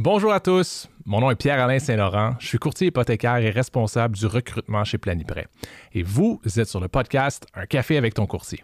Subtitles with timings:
[0.00, 4.26] Bonjour à tous, mon nom est Pierre-Alain Saint-Laurent, je suis courtier hypothécaire et responsable du
[4.26, 5.48] recrutement chez Planiprêt.
[5.92, 8.62] Et vous, vous êtes sur le podcast Un café avec ton courtier.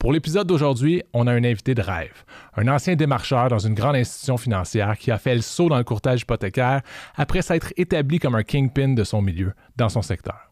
[0.00, 2.24] Pour l'épisode d'aujourd'hui, on a un invité de rêve,
[2.56, 5.84] un ancien démarcheur dans une grande institution financière qui a fait le saut dans le
[5.84, 6.80] courtage hypothécaire
[7.14, 10.50] après s'être établi comme un kingpin de son milieu, dans son secteur.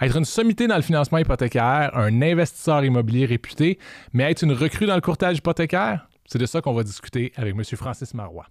[0.00, 3.78] Être une sommité dans le financement hypothécaire, un investisseur immobilier réputé,
[4.12, 7.54] mais être une recrue dans le courtage hypothécaire, c'est de ça qu'on va discuter avec
[7.56, 7.64] M.
[7.64, 8.46] Francis Marois.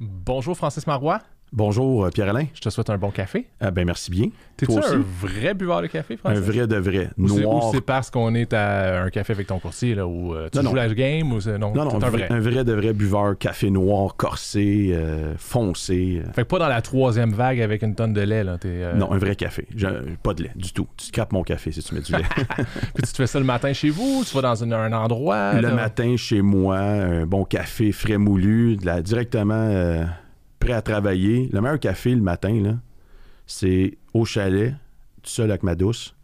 [0.00, 1.20] Bonjour Francis Marois.
[1.56, 2.46] Bonjour, euh, Pierre-Alain.
[2.52, 3.46] Je te souhaite un bon café.
[3.60, 4.26] Ah, ben merci bien.
[4.56, 6.36] T'es-tu un vrai buveur de café, Francis?
[6.36, 7.10] Un vrai de vrai.
[7.16, 7.68] Noir.
[7.68, 10.60] Ou c'est parce qu'on est à un café avec ton courtier, là, ou euh, tu
[10.60, 11.56] joues la game, ou c'est...
[11.56, 12.26] Non, non, non un, vrai.
[12.28, 16.22] un vrai de vrai buveur, café noir, corsé, euh, foncé.
[16.32, 18.58] Fait que pas dans la troisième vague avec une tonne de lait, là.
[18.96, 19.68] Non, un vrai café.
[20.24, 20.88] Pas de lait, du tout.
[20.96, 22.24] Tu scrapes mon café si tu mets du lait.
[22.94, 25.52] Puis tu te fais ça le matin chez vous, tu vas dans un endroit?
[25.60, 30.04] Le matin, chez moi, un bon café frais moulu, de la, directement
[30.64, 32.76] prêt à travailler, le meilleur café le matin, là,
[33.46, 34.74] c'est au chalet,
[35.22, 36.14] tout seul avec ma douce,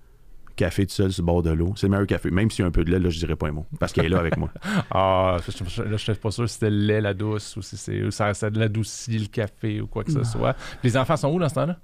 [0.56, 1.74] café tout seul sur le bord de l'eau.
[1.76, 2.30] C'est le meilleur café.
[2.30, 3.66] Même s'il y a un peu de lait, là, je dirais pas un mot.
[3.78, 4.50] Parce qu'elle est là avec moi.
[4.90, 8.10] ah, là, je suis pas sûr si c'était le lait, la douce, ou si c'est,
[8.10, 10.56] ça, ça l'adoucit le café, ou quoi que ce soit.
[10.82, 11.78] Les enfants sont où dans ce temps-là?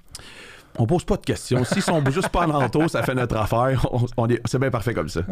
[0.78, 1.64] On pose pas de questions.
[1.64, 3.86] S'ils sont juste pas en auto, ça fait notre affaire.
[3.92, 5.22] On, c'est bien parfait comme ça.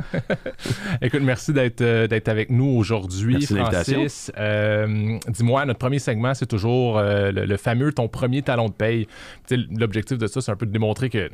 [1.02, 4.32] Écoute, merci d'être, euh, d'être avec nous aujourd'hui, Francis.
[4.38, 9.06] Euh, dis-moi, notre premier segment, c'est toujours euh, le, fameux ton premier talon de paye.
[9.50, 11.30] l'objectif de ça, c'est un peu de démontrer que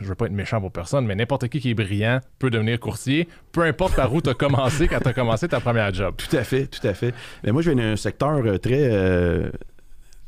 [0.00, 2.80] je veux pas être méchant pour personne, mais n'importe qui qui est brillant peut devenir
[2.80, 6.14] courtier, peu importe par où tu as commencé quand tu as commencé ta première job.
[6.16, 7.14] Tout à fait, tout à fait.
[7.42, 9.50] Mais moi, je viens d'un secteur très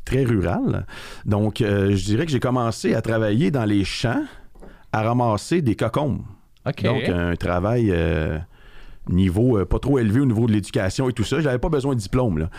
[0.07, 0.87] très rural.
[1.27, 4.25] Donc, euh, je dirais que j'ai commencé à travailler dans les champs,
[4.93, 6.23] à ramasser des cocombes.
[6.83, 8.39] Donc, un travail euh,
[9.09, 11.41] niveau euh, pas trop élevé au niveau de l'éducation et tout ça.
[11.41, 12.39] J'avais pas besoin de diplôme.
[12.39, 12.51] Là.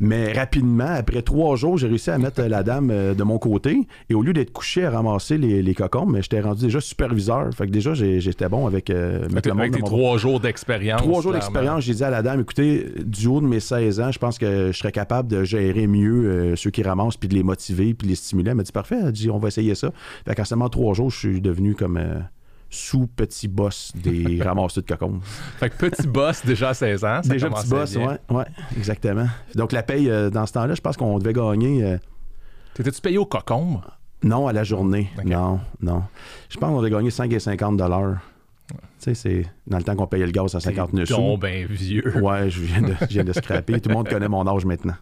[0.00, 3.86] Mais rapidement, après trois jours, j'ai réussi à mettre la dame euh, de mon côté.
[4.10, 7.50] Et au lieu d'être couché à ramasser les, les cocombes, j'étais rendu déjà superviseur.
[7.54, 11.02] Fait que déjà, j'étais bon avec, euh, le monde avec tes trois jours d'expérience.
[11.02, 14.12] Trois jours d'expérience, j'ai dit à la dame, écoutez, du haut de mes 16 ans,
[14.12, 17.42] je pense que je serais capable de gérer mieux ceux qui ramassent, puis de les
[17.42, 18.50] motiver, puis de les stimuler.
[18.50, 19.90] Elle m'a dit, parfait, elle dit, on va essayer ça.
[20.26, 21.98] Fait qu'en seulement trois jours, je suis devenu comme
[22.74, 25.20] sous petit boss des ramasseurs de cocombes.
[25.58, 27.20] Fait que petit boss déjà à 16 ans.
[27.22, 28.04] déjà petit boss, oui,
[28.36, 28.44] ouais,
[28.76, 29.26] exactement.
[29.54, 31.84] Donc la paye, euh, dans ce temps-là, je pense qu'on devait gagner.
[31.84, 31.98] Euh,
[32.74, 33.82] T'étais-tu payé au cocombe?
[34.24, 35.10] Non, à la journée.
[35.24, 36.02] Non, non.
[36.48, 38.20] Je pense qu'on devait gagner 5 et 50 dollars.
[38.70, 41.36] Tu sais, c'est dans le temps qu'on payait le gaz à 59 sous.
[41.36, 42.16] ben vieux.
[42.22, 43.78] Ouais, je viens de, je viens de scraper.
[43.80, 44.94] Tout le monde connaît mon âge maintenant.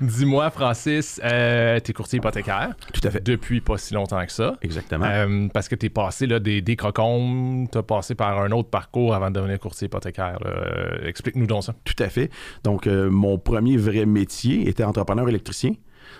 [0.00, 2.74] Dis-moi, Francis, euh, tu es courtier hypothécaire.
[2.92, 3.20] Tout à fait.
[3.22, 4.56] Depuis pas si longtemps que ça.
[4.62, 5.06] Exactement.
[5.06, 8.50] Euh, parce que tu es passé là, des, des crocombes, tu as passé par un
[8.52, 10.38] autre parcours avant de devenir courtier hypothécaire.
[10.44, 11.74] Euh, explique-nous donc ça.
[11.84, 12.30] Tout à fait.
[12.64, 15.72] Donc, mon premier vrai métier était entrepreneur électricien.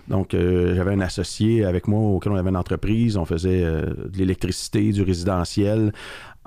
[0.08, 3.16] Donc, j'avais un associé avec moi auquel on avait une entreprise.
[3.16, 5.92] On faisait de l'électricité, du résidentiel.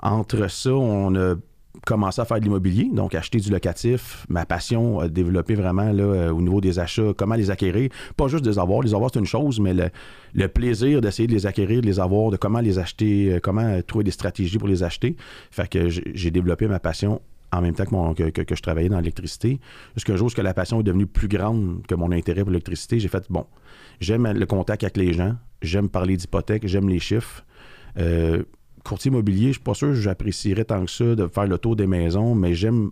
[0.00, 1.34] Entre ça, on a
[1.84, 4.26] commencé à faire de l'immobilier, donc acheter du locatif.
[4.28, 7.90] Ma passion a développé vraiment là, euh, au niveau des achats, comment les acquérir.
[8.16, 8.82] Pas juste des avoirs.
[8.82, 12.30] Les avoirs, c'est une chose, mais le, plaisir d'essayer de les acquérir, de les avoir,
[12.30, 15.16] de comment les acheter, euh, comment trouver des stratégies pour les acheter.
[15.50, 17.20] Fait que j'ai développé ma passion
[17.52, 19.60] en même temps que, je travaillais dans l'électricité.
[19.94, 23.08] Jusqu'à jour, que la passion est devenue plus grande que mon intérêt pour l'électricité, j'ai
[23.08, 23.46] fait, bon,
[24.00, 27.44] j'aime le contact avec les gens, j'aime parler d'hypothèque, j'aime les chiffres.
[27.98, 28.42] Euh,
[28.84, 31.74] courtier immobilier, je suis pas sûr que j'apprécierais tant que ça de faire le tour
[31.74, 32.90] des maisons, mais j'aime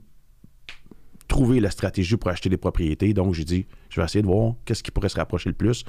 [1.28, 3.14] trouver la stratégie pour acheter des propriétés.
[3.14, 5.84] Donc, j'ai dit, je vais essayer de voir qu'est-ce qui pourrait se rapprocher le plus.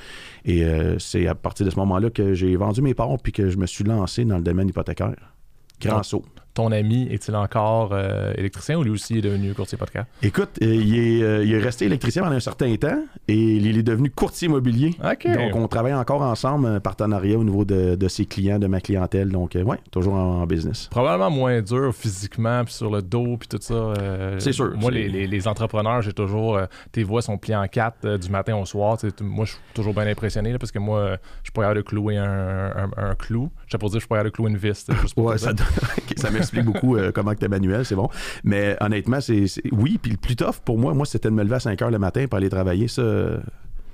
[0.45, 3.49] Et euh, c'est à partir de ce moment-là que j'ai vendu mes parts puis que
[3.49, 5.33] je me suis lancé dans le domaine hypothécaire.
[5.81, 10.07] Grand saut ton ami est-il encore euh, électricien ou lui aussi est devenu courtier podcast?
[10.21, 14.09] Écoute, euh, euh, il, est, resté électricien pendant un certain temps et il est devenu
[14.09, 14.95] courtier immobilier.
[15.01, 19.29] Donc, on travaille encore ensemble, un partenariat au niveau de, ses clients, de ma clientèle.
[19.29, 20.87] Donc, ouais, toujours en, business.
[20.91, 23.93] Probablement moins dur physiquement, puis sur le dos, puis tout ça.
[24.39, 24.73] c'est sûr.
[24.77, 26.59] Moi, les, entrepreneurs, j'ai toujours.
[26.91, 28.97] tes voix sont pliées en quatre du matin au soir.
[29.21, 32.17] moi, je suis toujours bien impressionné parce que moi, je suis pas capable de clouer
[32.17, 33.49] un, clou.
[33.67, 34.87] Je sais pas dire, je suis pas capable de clouer une vis.
[35.17, 35.51] ouais, ça,
[36.17, 38.09] ça explique beaucoup euh, comment que manuel, c'est bon.
[38.43, 39.99] Mais honnêtement, c'est oui.
[40.01, 41.99] Puis le plus tough pour moi, moi, c'était de me lever à 5 heures le
[41.99, 42.87] matin pour aller travailler.
[42.87, 43.03] Ça,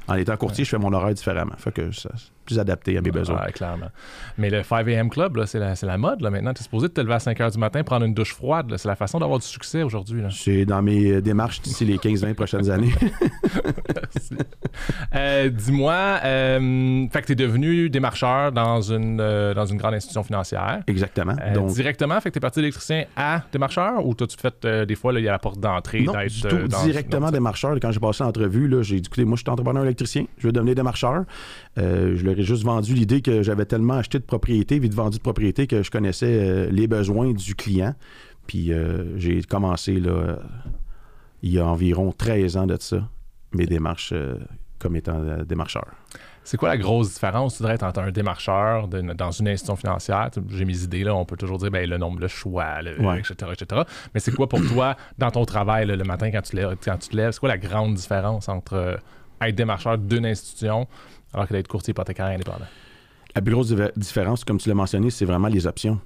[0.09, 1.53] En étant courtier, je fais mon horaire différemment.
[1.57, 2.09] Fait que c'est
[2.45, 3.43] plus adapté à mes besoins.
[3.45, 3.89] Ouais, clairement.
[4.37, 5.09] Mais le 5 a.m.
[5.09, 6.53] Club, là, c'est, la, c'est la mode là, maintenant.
[6.53, 8.73] Tu es supposé te lever à 5 h du matin, prendre une douche froide.
[8.77, 10.23] C'est la façon d'avoir du succès aujourd'hui.
[10.31, 12.93] C'est dans mes euh, démarches d'ici les 15-20 prochaines années.
[15.15, 19.95] Euh, dis-moi, euh, fait que tu es devenu démarcheur dans une, euh, dans une grande
[19.95, 20.81] institution financière.
[20.87, 21.33] Exactement.
[21.53, 25.11] Donc, directement, fait que tu es parti d'électricien à démarcheur ou t'as-tu fait des fois,
[25.11, 27.75] là, il y a la porte d'entrée d'être directement dans- démarcheur.
[27.81, 30.51] Quand j'ai passé l'entrevue, là, j'ai dit, écoutez, moi, je suis entrepreneur électricien, je veux
[30.51, 31.23] devenir démarcheur.
[31.77, 35.17] Euh, je leur ai juste vendu l'idée que j'avais tellement acheté de propriétés, vite vendu
[35.17, 37.93] de propriétés, que je connaissais euh, les besoins du client.
[38.47, 40.37] Puis euh, j'ai commencé, là,
[41.41, 43.07] il y a environ 13 ans de ça,
[43.53, 44.13] mes démarches
[44.79, 45.85] comme étant démarcheur.
[46.43, 50.29] C'est quoi la grosse différence, tu dirais, entre un démarcheur de- dans une institution financière?
[50.49, 53.19] J'ai mes idées, là, on peut toujours dire ben, le nombre de choix, le- Ouais.
[53.19, 53.81] etc., etc.
[54.13, 56.97] Mais c'est quoi pour toi, dans ton travail, là, le matin, quand tu, lèves, quand
[56.97, 58.99] tu te lèves, c'est quoi la grande différence entre
[59.41, 60.87] être démarcheur d'une institution
[61.33, 62.65] alors que d'être courtier hypothécaire indépendant?
[63.35, 65.99] La plus grosse différence, comme tu l'as mentionné, c'est vraiment les options.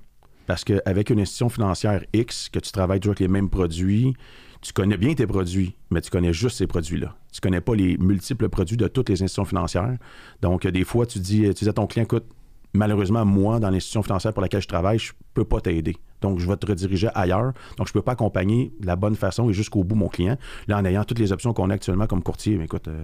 [0.46, 4.14] Parce qu'avec une institution financière X, que tu travailles toujours avec les mêmes produits,
[4.62, 7.16] tu connais bien tes produits, mais tu connais juste ces produits-là.
[7.32, 9.98] Tu connais pas les multiples produits de toutes les institutions financières.
[10.42, 12.26] Donc, des fois, tu dis, tu dis à ton client, écoute,
[12.74, 15.96] malheureusement, moi, dans l'institution financière pour laquelle je travaille, je peux pas t'aider.
[16.22, 17.54] Donc, je vais te rediriger ailleurs.
[17.78, 20.38] Donc, je peux pas accompagner de la bonne façon et jusqu'au bout mon client.
[20.68, 23.04] Là, en ayant toutes les options qu'on a actuellement comme courtier, mais écoute, euh,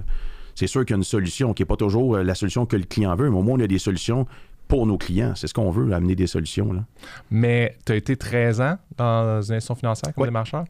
[0.56, 2.76] c'est sûr qu'il y a une solution qui n'est pas toujours euh, la solution que
[2.78, 4.26] le client veut, mais au moins, on a des solutions
[4.68, 5.34] pour nos clients.
[5.36, 6.72] C'est ce qu'on veut, amener des solutions.
[6.74, 6.86] Là.
[7.32, 10.28] Mais tu as été 13 ans dans une institution financière comme Ouais.
[10.28, 10.64] démarcheur?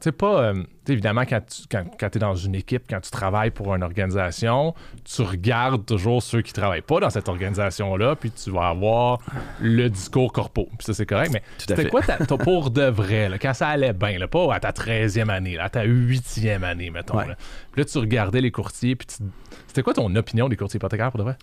[0.00, 0.42] Tu sais, pas.
[0.44, 4.74] euh, évidemment, quand tu quand, es dans une équipe, quand tu travailles pour une organisation,
[5.04, 9.18] tu regardes toujours ceux qui travaillent pas dans cette organisation-là, puis tu vas avoir
[9.60, 10.68] le discours corpo.
[10.78, 11.30] Puis ça, c'est correct.
[11.34, 14.54] Mais c'était quoi ta, ta- pour de vrai, là, quand ça allait bien, là, pas
[14.54, 17.18] à ta 13e année, là, à ta 8e année, mettons.
[17.18, 17.28] Ouais.
[17.28, 17.36] Là.
[17.72, 19.22] Puis là, tu regardais les courtiers, puis tu-
[19.66, 21.36] c'était quoi ton opinion des courtiers hypothécaires pour de vrai?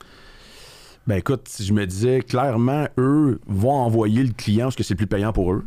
[1.05, 5.07] Ben écoute, je me disais clairement, eux vont envoyer le client parce que c'est plus
[5.07, 5.63] payant pour eux.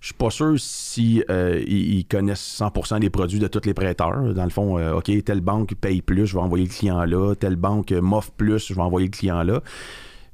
[0.00, 1.62] Je suis pas sûr si euh,
[2.10, 4.34] connaissent 100% des produits de tous les prêteurs.
[4.34, 7.34] Dans le fond, euh, OK, telle banque paye plus, je vais envoyer le client là.
[7.34, 9.62] Telle banque m'offre plus, je vais envoyer le client là.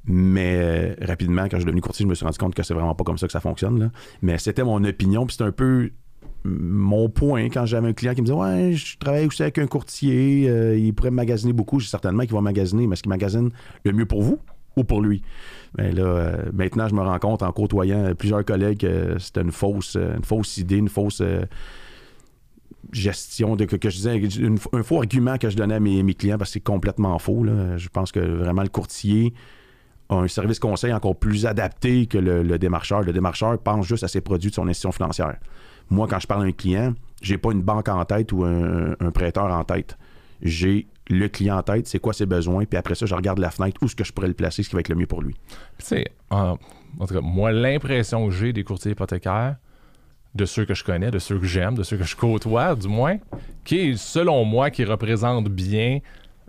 [0.05, 2.73] Mais euh, rapidement, quand je suis devenu courtier, je me suis rendu compte que c'est
[2.73, 3.91] vraiment pas comme ça que ça fonctionne.
[4.21, 5.91] Mais c'était mon opinion, puis c'est un peu
[6.43, 9.67] mon point quand j'avais un client qui me disait Ouais, je travaille aussi avec un
[9.67, 11.79] courtier, il pourrait magasiner beaucoup.
[11.79, 13.49] J'ai certainement qu'il va magasiner, mais est-ce qu'il magasine
[13.85, 14.39] le mieux pour vous
[14.75, 15.21] ou pour lui?
[15.77, 19.51] Mais là, euh, maintenant, je me rends compte en côtoyant plusieurs collègues que c'était une
[19.51, 21.45] fausse, euh, une fausse idée, une fausse euh,
[22.91, 24.21] gestion de que, je disais,
[24.73, 27.45] un faux argument que je donnais à mes, clients parce que c'est complètement faux.
[27.77, 29.33] Je pense que vraiment le courtier
[30.09, 33.01] a un service conseil encore plus adapté que le, le démarcheur.
[33.01, 35.37] Le démarcheur pense juste à ses produits de son institution financière.
[35.89, 38.95] Moi, quand je parle à un client, j'ai pas une banque en tête ou un,
[38.99, 39.97] un prêteur en tête.
[40.41, 43.51] J'ai le client en tête, c'est quoi ses besoins, puis après ça, je regarde la
[43.51, 45.21] fenêtre, où est-ce que je pourrais le placer, ce qui va être le mieux pour
[45.21, 45.35] lui.
[45.79, 46.57] Tu sais, en,
[46.99, 49.57] en tout cas, moi, l'impression que j'ai des courtiers hypothécaires,
[50.35, 52.87] de ceux que je connais, de ceux que j'aime, de ceux que je côtoie, du
[52.87, 53.17] moins,
[53.63, 55.99] qui selon moi, qui représente bien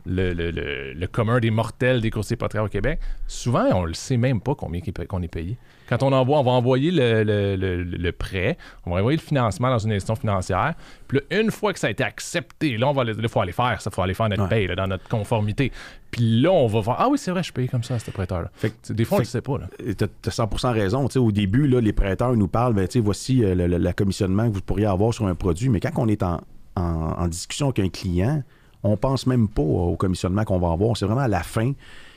[0.07, 0.51] le, le-
[0.95, 4.55] le- commun des mortels des courtiers hypothécaires au Québec, souvent, on le sait même pas
[4.55, 5.59] combien qu'on est payé.
[5.89, 9.23] Quand on envoie, on va envoyer le, le- le- le prêt, on va envoyer le
[9.23, 10.75] financement dans une institution financière,
[11.09, 13.41] puis là, une fois que ça a été accepté, là, on va aller, là, faut
[13.41, 14.49] aller faire ça, faut aller faire notre Ouais.
[14.49, 15.73] paye, là, dans notre conformité.
[16.11, 18.11] Puis là, on va voir, ah oui, c'est vrai, je payé comme ça à ce
[18.11, 18.51] prêteur-là.
[18.91, 19.59] Des fois, on le sait pas.
[19.79, 21.07] Tu as 100% raison.
[21.17, 24.87] Au début, là, les prêteurs nous parlent, ben, voici euh, le, commissionnement que vous pourriez
[24.87, 25.69] avoir sur un produit.
[25.69, 26.41] Mais quand on est en,
[26.77, 26.83] en-
[27.19, 28.43] en discussion avec un client,
[28.85, 30.97] on pense même pas au commissionnement qu'on va avoir.
[30.97, 31.73] C'est vraiment à la fin,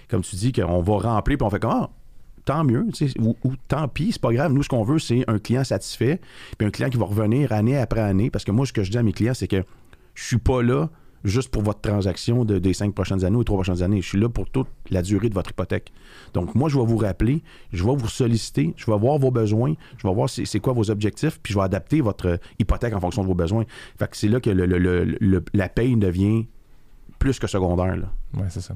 [0.10, 1.90] comme tu dis, qu'on va remplir, puis on fait comme, ah,
[2.48, 2.86] tant mieux,
[3.20, 4.54] ou, ou tant pis, c'est pas grave.
[4.54, 6.20] Nous, ce qu'on veut, c'est un client satisfait,
[6.58, 8.30] puis un client qui va revenir année après année.
[8.32, 9.64] Parce que moi, ce que je dis à mes clients, c'est que
[10.16, 10.90] je suis pas là
[11.24, 14.02] juste pour votre transaction de- des cinq prochaines années ou trois prochaines années.
[14.02, 15.92] Je suis là pour toute la durée de votre hypothèque.
[16.33, 17.44] Donc, moi, je vais vous rappeler,
[17.74, 20.90] je vais vous solliciter, je vais voir vos besoins, je vais voir c'est quoi vos
[20.90, 23.66] objectifs, puis je vais adapter votre hypothèque en fonction de vos besoins.
[24.00, 24.52] Fait que c'est là que
[25.54, 26.45] la paye devient
[27.19, 27.98] plus que secondaire.
[28.36, 28.76] Oui, c'est ça.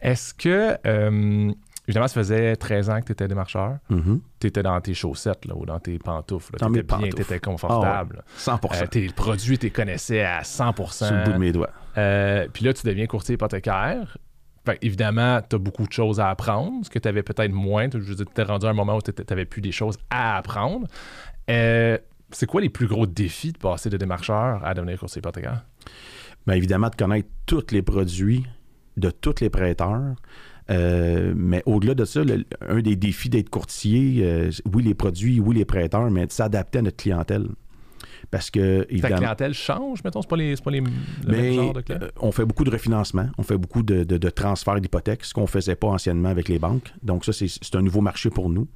[0.00, 1.52] Est-ce que, euh,
[1.90, 3.78] évidemment, ça faisait 13 ans que tu étais démarcheur.
[3.88, 4.20] Mhm.
[4.38, 6.56] Tu étais dans tes chaussettes là, ou dans tes pantoufles.
[6.56, 8.24] Tu étais bien, tu étais confortable.
[8.38, 11.70] 100% Euh, tes produits, tu les connaissais à 100 sur le bout de mes doigts.
[11.98, 14.16] Euh, Puis là, tu deviens courtier hypothécaire.
[14.64, 17.88] Fait, évidemment, tu as beaucoup de choses à apprendre, ce que tu avais peut-être moins.
[17.92, 19.96] Je veux dire, tu t'es rendu à un moment où tu n'avais plus des choses
[20.10, 20.86] à apprendre.
[21.50, 21.98] Euh,
[22.30, 25.64] c'est quoi les plus gros défis de passer de démarcheur à devenir courtier hypothécaire?
[26.46, 28.46] Bien évidemment, de connaître tous les produits
[28.96, 30.14] de tous les prêteurs.
[30.70, 35.40] Euh, mais au-delà de ça, le- un des défis d'être courtier, euh, oui, les produits,
[35.40, 37.48] oui, les prêteurs, mais de s'adapter à notre clientèle.
[38.30, 40.86] Parce que, Ta évidemment, clientèle change, mettons, c'est pas les, pas les, le
[41.26, 44.18] mais, même genre de euh, on fait beaucoup de refinancement, on fait beaucoup de, de,
[44.18, 46.92] de transferts d'hypothèques, ce qu'on faisait pas anciennement avec les banques.
[47.02, 48.68] Donc ça, c'est c'est un nouveau marché pour nous.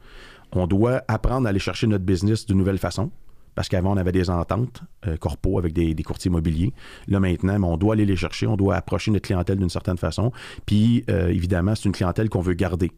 [0.52, 3.10] On doit apprendre à aller chercher notre business d'une nouvelle façon.
[3.54, 6.72] Parce qu'avant, on avait des ententes euh, corpo avec des, des courtiers immobiliers.
[7.08, 9.98] Là, maintenant, mais on doit aller les chercher, on doit approcher notre clientèle d'une certaine
[9.98, 10.32] façon.
[10.66, 12.90] Puis, euh, évidemment, c'est une clientèle qu'on veut garder.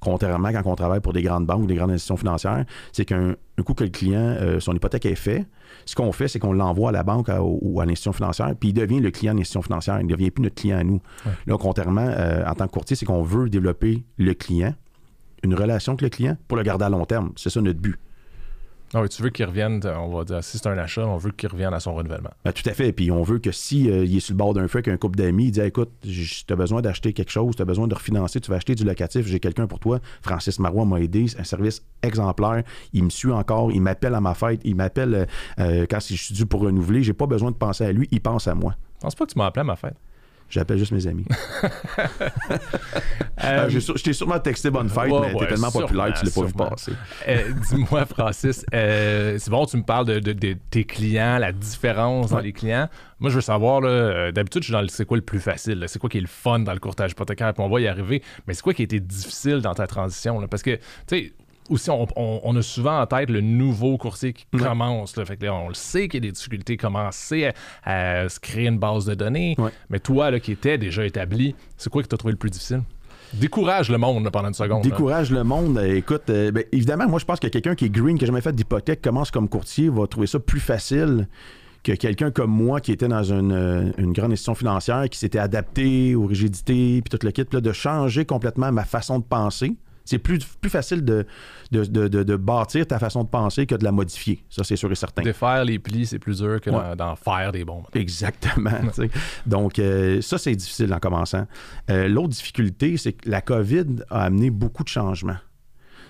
[0.00, 3.34] Contrairement quand on travaille pour des grandes banques ou des grandes institutions financières, c'est qu'un
[3.56, 5.46] un coup que le client, euh, son hypothèque est faite,
[5.86, 8.68] ce qu'on fait, c'est qu'on l'envoie à la banque à- ou à l'institution financière, puis
[8.70, 9.98] il devient le client de l'institution financière.
[10.00, 11.00] Il ne devient plus notre client à nous.
[11.46, 14.74] Là, contrairement, euh, en tant que courtier, c'est qu'on veut développer le client,
[15.42, 17.32] une relation avec le client pour le garder à long terme.
[17.36, 17.98] C'est ça notre but.
[18.92, 21.32] Ah oui, tu veux qu'il revienne, on va dire, si c'est un achat, on veut
[21.32, 22.30] qu'il revienne à son renouvellement.
[22.44, 22.92] Ben, tout à fait.
[22.92, 24.96] Puis on veut que si euh, il est sur le bord d'un feu avec un
[24.96, 27.94] couple d'amis, il dit écoute, tu as besoin d'acheter quelque chose, tu as besoin de
[27.94, 29.98] refinancer, tu vas acheter du locatif, j'ai quelqu'un pour toi.
[30.22, 32.62] Francis Marois m'a aidé, c'est un service exemplaire.
[32.92, 35.26] Il me suit encore, il m'appelle à ma fête, il m'appelle euh,
[35.58, 37.02] euh, quand je suis dû pour renouveler.
[37.02, 38.76] J'ai pas besoin de penser à lui, il pense à moi.
[38.96, 39.96] Je pense pas que tu m'as appelé à ma fête.
[40.50, 41.24] J'appelle juste mes amis.
[43.42, 46.20] Euh, Euh, je t'ai sûrement texté bonne fête, ouais, mais ouais, t'es tellement populaire que
[46.20, 46.92] tu l'as pas vu passer.
[47.28, 51.52] Euh, Dis-moi, Francis, euh, c'est bon, tu me parles de, de- de tes clients, la
[51.52, 52.42] différence dans Ouais.
[52.44, 52.88] les clients.
[53.18, 53.80] Moi, je veux savoir,
[54.32, 56.26] d'habitude, je suis dans le c'est quoi le plus facile, c'est quoi qui est le
[56.26, 58.22] fun dans le courtage hypothécaire, puis on va y arriver.
[58.46, 60.40] Mais c'est quoi qui a été difficile dans ta transition?
[60.40, 60.46] là?
[60.48, 61.32] Parce que, tu sais,
[61.70, 64.60] aussi, on, on- on a souvent en tête le nouveau courtier qui Ouais.
[64.62, 65.16] commence.
[65.16, 65.24] Là.
[65.24, 67.50] Fait que là, on le sait qu'il y a des difficultés, commencer
[67.84, 69.54] à, à se créer une base de données.
[69.58, 69.70] Ouais.
[69.90, 72.50] Mais toi, là, qui étais déjà établi, c'est quoi que tu as trouvé le plus
[72.50, 72.82] difficile?
[73.32, 74.84] Décourage le monde là, pendant une seconde.
[74.84, 74.90] là.
[74.90, 75.78] Décourage le monde.
[75.78, 78.26] Euh, Écoute, euh, ben, évidemment, moi, je pense que quelqu'un qui est green, qui n'a
[78.26, 81.26] jamais fait d'hypothèque, commence comme courtier, va trouver ça plus facile
[81.82, 85.38] que quelqu'un comme moi qui était dans une, euh, une grande institution financière, qui s'était
[85.40, 89.24] adapté aux rigidités, puis tout le kit, puis là, de changer complètement ma façon de
[89.24, 89.74] penser.
[90.04, 91.26] C'est plus, plus facile de,
[91.72, 94.44] de, de- de- de bâtir ta façon de penser que de la modifier.
[94.50, 95.22] Ça, c'est sûr et certain.
[95.22, 96.94] Défaire les plis, c'est plus dur que Ouais.
[96.96, 97.82] d'en- faire des bons.
[97.94, 98.70] Exactement.
[99.46, 101.46] Donc, euh, ça, c'est difficile en commençant.
[101.90, 105.36] Euh, L'autre difficulté, c'est que la COVID a amené beaucoup de changements.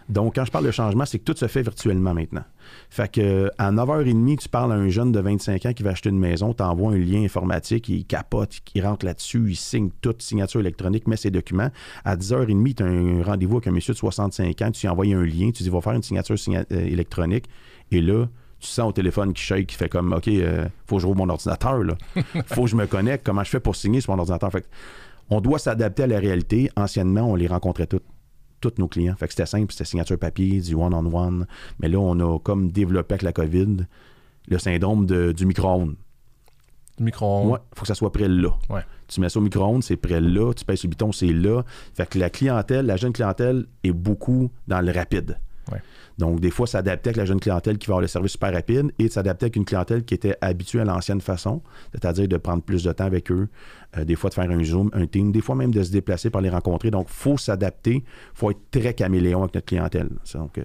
[0.08, 2.44] Donc, quand je parle de changement, c'est que tout se fait virtuellement maintenant.
[2.90, 6.10] Fait que à 9h30, tu parles à un jeune de 25 ans qui va acheter
[6.10, 10.20] une maison, tu envoies un lien informatique, il capote, il rentre là-dessus, il signe toute
[10.22, 11.70] signature électronique, met ses documents.
[12.04, 15.06] À 10h30, tu as un rendez-vous avec un monsieur de 65 ans, tu lui envoies
[15.14, 17.46] un lien, tu dis va faire une signature signa- euh, électronique.
[17.90, 18.26] Et là,
[18.60, 21.18] tu sens au téléphone qui shake, qui fait comme OK, euh, faut que je rouvre
[21.18, 21.96] mon ordinateur, là.
[22.46, 23.24] faut que je me connecte.
[23.24, 24.50] Comment je fais pour signer sur mon ordinateur?
[24.52, 24.66] Fait que
[25.30, 26.70] on doit s'adapter à la réalité.
[26.76, 28.04] Anciennement, on les rencontrait toutes
[28.70, 29.14] tous nos clients.
[29.16, 31.46] Fait que c'était simple, c'était signature papier, du one-on-one.
[31.80, 33.86] Mais là, on a comme développé avec la COVID
[34.48, 35.94] le syndrome de- du micro-ondes.
[36.98, 37.50] Le micro-ondes.
[37.52, 38.50] Ouais, faut que ça soit prêt là.
[38.70, 38.82] Ouais.
[39.08, 40.52] Tu mets ça au micro-ondes, c'est prêt là.
[40.54, 41.62] Tu pèses le bouton, c'est là.
[41.94, 45.38] Fait que la clientèle, la jeune clientèle est beaucoup dans le rapide.
[45.72, 45.78] Ouais.
[46.18, 48.92] Donc, des fois, s'adapter avec la jeune clientèle qui va avoir le service super rapide
[48.98, 52.62] et de s'adapter avec une clientèle qui était habituée à l'ancienne façon, c'est-à-dire de prendre
[52.62, 53.48] plus de temps avec eux,
[53.96, 56.30] euh, des fois de faire un Zoom, un team, des fois même de se déplacer
[56.30, 56.90] pour les rencontrer.
[56.90, 58.02] Donc, il faut s'adapter, il
[58.34, 60.08] faut être très caméléon avec notre clientèle.
[60.34, 60.62] Donc, euh,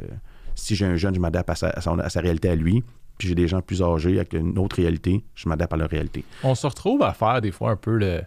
[0.56, 2.84] si j'ai un jeune, je m'adapte à sa, à son- à sa réalité à lui.
[3.18, 6.24] Puis j'ai des gens plus âgés avec une autre réalité, je m'adapte à leur réalité.
[6.44, 8.22] On se retrouve à faire des fois un peu le,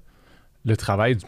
[0.65, 1.25] le travail du.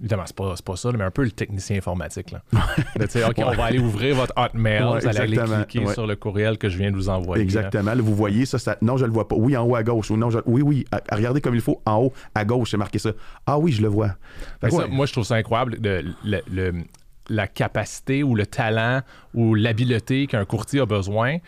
[0.00, 2.32] Évidemment, c'est pas, pas ça, mais un peu le technicien informatique.
[2.32, 2.42] Là.
[3.08, 5.92] Sais, OK, on va aller ouvrir votre Hotmail, Ouais, vous allez aller cliquer ouais.
[5.94, 7.44] sur le courriel que je viens de vous envoyer.
[7.44, 7.44] là.
[7.44, 7.94] Exactement.
[7.94, 9.36] Là, vous voyez ça, ça- Non, je le vois pas.
[9.36, 10.10] Oui, en haut à gauche.
[10.10, 10.84] Ou non, je- Oui, oui.
[10.90, 11.80] à- regardez comme il faut.
[11.86, 13.10] En haut à gauche, c'est marqué ça.
[13.46, 14.16] Ah oui, je le vois.
[14.68, 16.72] Ça, moi, je trouve ça incroyable, de- le- le-
[17.30, 19.00] la capacité ou le talent
[19.32, 21.38] ou l'habileté qu'un courtier a besoin.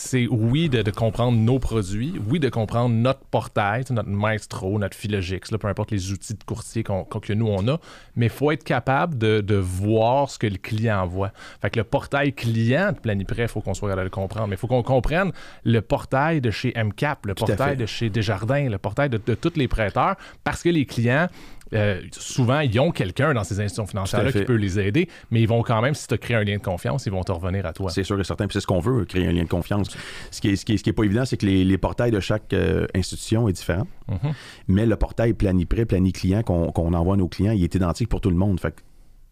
[0.00, 4.96] C'est oui de, de comprendre nos produits, oui de comprendre notre portail, notre maestro, notre
[4.96, 7.80] philogix, là, peu importe les outils de courtier que nous on a,
[8.14, 11.32] mais il faut être capable de, de voir ce que le client voit.
[11.60, 14.46] Fait que le portail client de Planiprêt, il faut qu'on soit capable de le comprendre,
[14.46, 15.32] mais il faut qu'on comprenne
[15.64, 19.56] le portail de chez MCAP, le portail de chez Desjardins, le portail de, de tous
[19.56, 20.14] les prêteurs,
[20.44, 21.26] parce que les clients,
[21.74, 25.48] euh, souvent, ils ont quelqu'un dans ces institutions financières-là qui peut les aider, mais ils
[25.48, 27.66] vont quand même, si tu as créé un lien de confiance, ils vont te revenir
[27.66, 27.90] à toi.
[27.90, 28.46] C'est sûr et certain.
[28.46, 29.96] Puis c'est ce qu'on veut, créer un lien de confiance.
[30.30, 31.78] Ce qui est, ce qui est, ce qui est pas évident, c'est que les, les
[31.78, 33.86] portails de chaque euh, institution est différent.
[34.08, 34.32] Mhm.
[34.68, 38.20] Mais le portail Planiprêt, Plani-Client qu'on qu'on envoie à nos clients, il est identique pour
[38.20, 38.60] tout le monde.
[38.60, 38.80] Fait que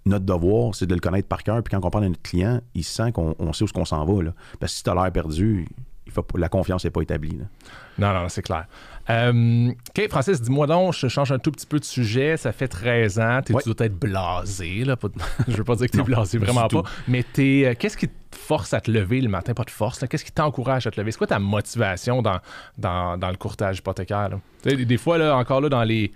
[0.04, 1.62] notre devoir, c'est de le connaître par cœur.
[1.62, 4.04] Puis quand on parle à notre client, il sent qu'on on sait où on s'en
[4.04, 4.22] va.
[4.22, 4.32] Là.
[4.60, 5.66] Parce que si tu as l'air perdu,
[6.36, 7.36] la confiance n'est pas établie.
[7.38, 7.44] là.
[7.98, 8.66] Non, non, c'est clair.
[9.08, 12.36] Euh, OK, Francis, dis-moi donc, je change un tout petit peu de sujet.
[12.36, 13.62] Ça fait 13 ans, Ouais.
[13.62, 14.84] tu dois être blasé.
[14.84, 15.08] Là, pas-
[15.48, 16.82] je veux pas dire que tu es blasé, vraiment tout.
[16.82, 16.88] pas.
[17.08, 19.54] Mais t'es, euh, qu'est-ce qui te force à te lever le matin?
[19.54, 20.08] Pas de force, là.
[20.08, 21.12] qu'est-ce qui t'encourage à te lever?
[21.12, 22.38] C'est quoi ta motivation dans,
[22.78, 24.28] dans, dans le courtage hypothécaire?
[24.30, 24.40] là?
[24.64, 26.12] Des, des fois, là, encore là, dans les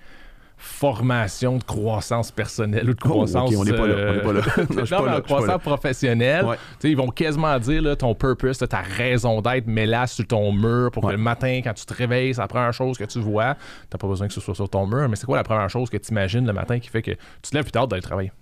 [0.63, 3.55] formation de croissance personnelle ou de Oh, ok, croissance.
[3.57, 4.41] on n'est pas là, on n'est pas là.
[4.57, 6.45] Non, je suis non, pas mais là, en je suis pas croissance professionnelle.
[6.45, 6.57] Ouais.
[6.85, 10.91] Ils vont quasiment dire là, ton purpose, ta raison d'être, mais là sur ton mur
[10.93, 11.13] pour que Ouais.
[11.15, 13.57] le matin, quand tu te réveilles, c'est la première chose que tu vois.
[13.89, 15.89] T'as pas besoin que ce soit sur ton mur, mais c'est quoi la première chose
[15.91, 18.33] que tu imagines le matin qui fait que tu te lèves plus tard d'aller travailler?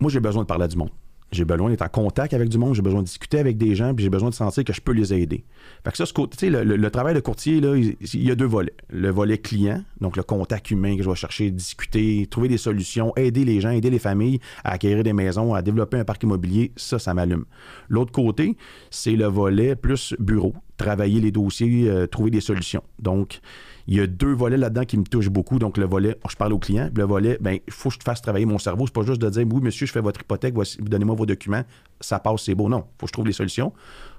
[0.00, 0.90] Moi, j'ai besoin de parler à du monde.
[1.30, 3.94] J'ai besoin d'être en contact avec du monde, j'ai besoin de discuter avec des gens,
[3.94, 5.44] puis j'ai besoin de sentir que je peux les aider.
[5.84, 8.30] Fait que ça, ce côté, le, le- le travail de courtier, là, il, il y
[8.30, 8.72] a deux volets.
[8.88, 13.12] Le volet client, donc le contact humain que je vais chercher, discuter, trouver des solutions,
[13.16, 16.72] aider les gens, aider les familles à acquérir des maisons, à développer un parc immobilier,
[16.76, 17.44] ça, ça m'allume.
[17.90, 18.56] L'autre côté,
[18.90, 22.82] c'est le volet plus bureau, travailler les dossiers, euh, trouver des solutions.
[22.98, 23.40] Donc,
[23.86, 25.58] il y a deux volets là-dedans qui me touchent beaucoup.
[25.58, 28.04] Donc, le volet, je parle au client, le volet, ben, il faut que je te
[28.04, 28.86] fasse travailler mon cerveau.
[28.86, 31.62] C'est pas juste de dire, oui, monsieur, je fais votre hypothèque, voici, donnez-moi vos documents,
[32.00, 32.68] ça passe, c'est beau.
[32.70, 33.72] Non, faut que je trouve les solutions.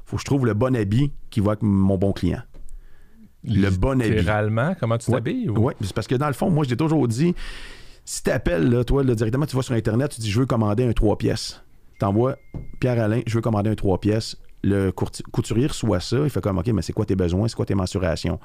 [0.06, 2.42] faut que je trouve le bon habit qui va avec mon bon client.
[3.46, 4.10] Le bon habit.
[4.16, 5.50] Littéralement, comment tu t'habilles?
[5.50, 7.34] ou- Oui, c'est parce que dans le fond, moi, je toujours dit,
[8.06, 10.84] si tu appelles, toi, là, directement, tu vas sur Internet, tu dis, je veux commander
[10.84, 11.62] un 3 pièces.
[12.00, 12.38] T'envoies
[12.80, 14.36] Pierre-Alain, je veux commander un 3 pièces.
[14.64, 17.66] Le couturier reçoit ça, il fait comme, OK, mais c'est quoi tes besoins, c'est quoi
[17.66, 18.40] tes mensurations?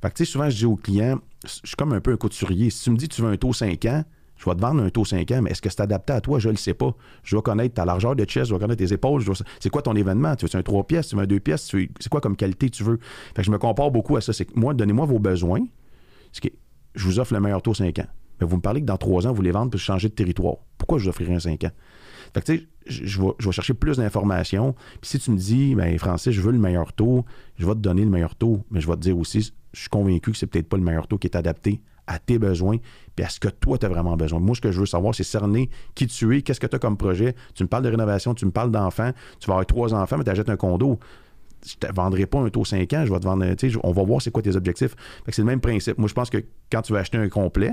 [0.00, 2.16] Fait que, tu sais, souvent, je dis aux clients, je suis comme un peu un
[2.16, 2.70] couturier.
[2.70, 4.04] Si tu me dis, tu veux un taux 5 ans,
[4.36, 6.38] je vais te vendre un taux 5 ans, mais est-ce que c'est adapté à toi?
[6.38, 6.94] Je le sais pas.
[7.24, 9.24] Je dois connaître ta largeur de chest, je dois connaître tes épaules.
[9.24, 10.36] dois- C'est quoi ton événement?
[10.36, 11.68] Tu veux un 3 pièces, tu veux un 2 pièces?
[11.98, 12.98] C'est quoi comme qualité tu veux?
[13.34, 14.32] Fait que je me compare beaucoup à ça.
[14.32, 15.64] C'est que moi, donnez-moi vos besoins.
[16.40, 16.48] Que
[16.94, 18.06] je vous offre le meilleur taux 5 ans.
[18.40, 20.56] Mais vous me parlez que dans 3 ans, vous voulez vendre puis changer de territoire.
[20.76, 21.70] Pourquoi je vous offrirais un 5 ans?
[22.36, 22.66] Fait que tu sais,
[23.06, 24.74] je, vais, je vais chercher plus d'informations.
[25.00, 27.24] Puis si tu me dis, ben Francis, je veux le meilleur taux,
[27.58, 29.88] je vais te donner le meilleur taux, mais je vais te dire aussi, je suis
[29.88, 32.76] convaincu que c'est peut-être pas le meilleur taux qui est adapté à tes besoins
[33.16, 34.38] puis à ce que toi, tu as vraiment besoin.
[34.38, 36.78] Moi, ce que je veux savoir, c'est cerner qui tu es, qu'est-ce que tu as
[36.78, 37.34] comme projet.
[37.54, 40.24] Tu me parles de rénovation, tu me parles d'enfants, tu vas avoir trois enfants, mais
[40.24, 40.98] tu achètes un condo
[41.66, 43.44] je te vendrai pas un taux 5 ans, je vais te vendre,
[43.82, 44.94] on va voir c'est quoi tes objectifs.
[45.28, 45.98] C'est le même principe.
[45.98, 47.72] Moi, je pense que quand tu vas acheter un complet,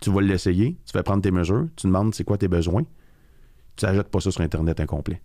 [0.00, 2.84] tu vas l'essayer, tu vas prendre tes mesures, tu demandes c'est quoi tes besoins,
[3.78, 5.20] tu n'achètes pas ça sur Internet incomplet.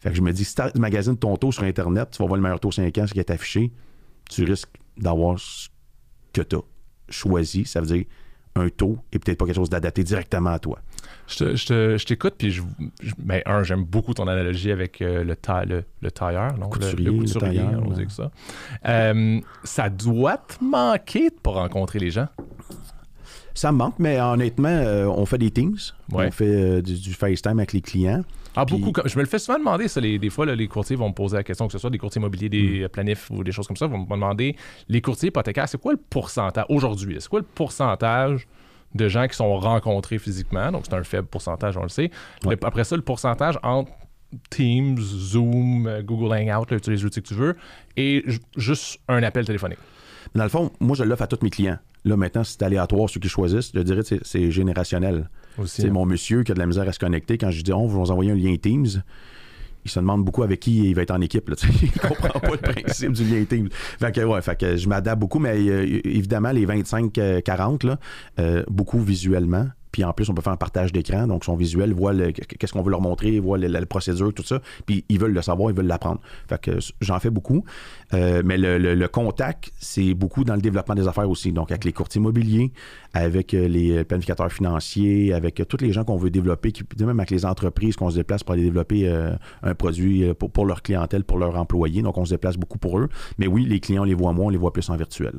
[0.00, 2.36] Fait que je me dis, si tu magasines ton taux sur Internet, tu vas voir
[2.36, 3.72] le meilleur taux 5 ans, ce qui est affiché,
[4.30, 5.68] tu risques d'avoir ce
[6.32, 6.60] que tu as
[7.08, 7.64] choisi.
[7.64, 8.04] Ça veut dire
[8.54, 10.78] un taux et peut-être pas quelque chose d'adapté directement à toi.
[11.28, 12.62] Je te- je te- je t'écoute, puis je,
[13.00, 16.66] je- ben, un, j'aime beaucoup ton analogie avec euh, le, ta- le, le tailleur, non?
[16.66, 18.30] Le- Couturier, le, le couturier, tailleur, on dit que ça.
[18.86, 22.26] Euh, ça doit te manquer de pas rencontrer les gens.
[23.58, 25.76] Ça me manque, mais honnêtement, euh, on fait des Teams,
[26.12, 26.26] Ouais.
[26.28, 28.22] on fait euh, du, du FaceTime avec les clients.
[28.54, 28.92] Ah, Puis- beaucoup.
[28.92, 30.00] comme- Je me le fais souvent demander, ça.
[30.00, 31.98] Les, des fois, là, les courtiers vont me poser la question, que ce soit des
[31.98, 32.82] courtiers immobiliers, des Mm.
[32.84, 34.54] euh, planifs ou des choses comme ça, vont me demander
[34.88, 37.16] les courtiers hypothécaires, c'est quoi le pourcentage aujourd'hui?
[37.18, 38.46] C'est quoi le pourcentage
[38.94, 40.70] de gens qui sont rencontrés physiquement?
[40.70, 42.12] Donc, c'est un faible pourcentage, on le sait.
[42.44, 42.54] Ouais.
[42.60, 43.90] Le- après ça, le pourcentage entre
[44.50, 47.56] Teams, Zoom, euh, Google Hangout, là, les outils que tu veux,
[47.96, 49.78] et ju- juste un appel téléphonique.
[50.34, 51.78] Dans le fond, moi, je l'offre à tous mes clients.
[52.04, 53.70] Là, maintenant, c'est aléatoire, ceux qui choisissent.
[53.74, 55.28] Je dirais que c'est- générationnel.
[55.66, 57.36] C'est mon monsieur qui a de la misère à se connecter.
[57.38, 58.86] Quand je dis, on va vous envoyer un lien Teams,
[59.84, 61.48] il se demande beaucoup avec qui il va être en équipe.
[61.48, 63.68] Là, il comprend pas le principe du lien Teams.
[63.72, 67.98] Fait que, ouais, fait que je m'adapte beaucoup, mais euh, évidemment, les 25-40, là,
[68.38, 69.68] euh, beaucoup visuellement.
[69.98, 71.26] Puis en plus, on peut faire un partage d'écran.
[71.26, 74.60] Donc, son visuel voit qu'est-ce qu'on veut leur montrer, voit la, procédure, tout ça.
[74.86, 76.20] Puis ils veulent le savoir, ils veulent l'apprendre.
[76.48, 77.64] Fait j'en fais beaucoup.
[78.14, 81.50] Euh, mais le, le- contact, c'est beaucoup dans le développement des affaires aussi.
[81.50, 82.70] Donc, avec les courtiers immobiliers,
[83.12, 87.18] avec euh, les planificateurs financiers, avec euh, tous les gens qu'on veut développer, qui, même
[87.18, 89.08] avec les entreprises qu'on se déplace pour aller développer
[89.64, 92.02] un produit pour, pour leur clientèle, pour leurs employés.
[92.02, 93.08] Donc, on se déplace beaucoup pour eux.
[93.38, 95.32] Mais oui, les clients, on les voit moins, on les voit plus en virtuel.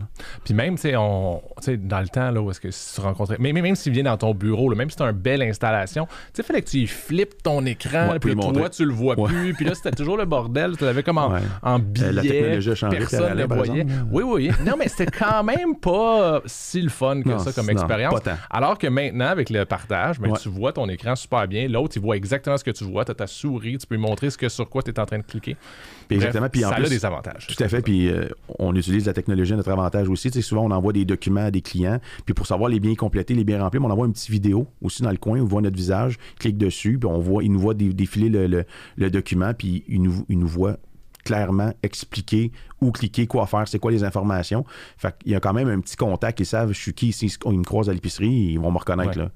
[0.44, 3.02] Puis même, tu sais, dans le temps, là, où est-ce que si tu.
[3.40, 6.06] Mais, mais même s'il vient dans ton bureau, là, même si c'est une belle installation,
[6.08, 8.70] tu sais, fallait que tu flippes ton écran, Ouais, puis toi, montrer.
[8.70, 9.30] tu le vois Ouais.
[9.30, 9.54] plus.
[9.54, 10.78] Puis là, c'était toujours le bordel.
[10.78, 11.40] Tu l'avais comme en, Ouais.
[11.64, 12.08] en billet.
[12.08, 13.86] Euh, la technologie a changé, Personne ne voyait.
[14.12, 14.52] Oui, oui.
[14.66, 18.20] Non, mais c'était quand même pas si le fun que Non, ça comme expérience.
[18.50, 21.68] Alors que maintenant, avec le partage, ben, tu vois ton écran super bien.
[21.68, 23.06] L'autre, il voit exactement ce que tu vois.
[23.06, 25.06] Tu as ta souris, tu peux lui montrer ce que, sur quoi tu es en
[25.06, 25.56] train de cliquer.
[26.10, 26.50] Puis Bref, exactement.
[26.50, 27.48] Puis en ça plus, a des avantages.
[27.48, 27.82] Tout à fait.
[27.82, 30.30] Puis euh, on utilise la technologie à notre avantage aussi.
[30.32, 32.00] Tu sais, souvent, on envoie des documents à des clients.
[32.26, 35.04] Puis pour savoir les biens complétés, les biens remplis, on envoie une petite vidéo aussi
[35.04, 35.40] dans le coin.
[35.40, 38.48] On voit notre visage, clique dessus, puis on voit, il nous voit dé- défiler le,
[38.48, 38.66] le-
[38.98, 40.78] le document, puis il nous, il nous voit
[41.24, 44.66] clairement expliquer où cliquer, quoi faire, c'est quoi les informations.
[44.98, 46.40] Fait qu'il y a quand même un petit contact.
[46.40, 47.12] Ils savent je suis qui.
[47.12, 49.26] S'ils ils me croisent à l'épicerie, ils vont me reconnaître Ouais.
[49.26, 49.32] là.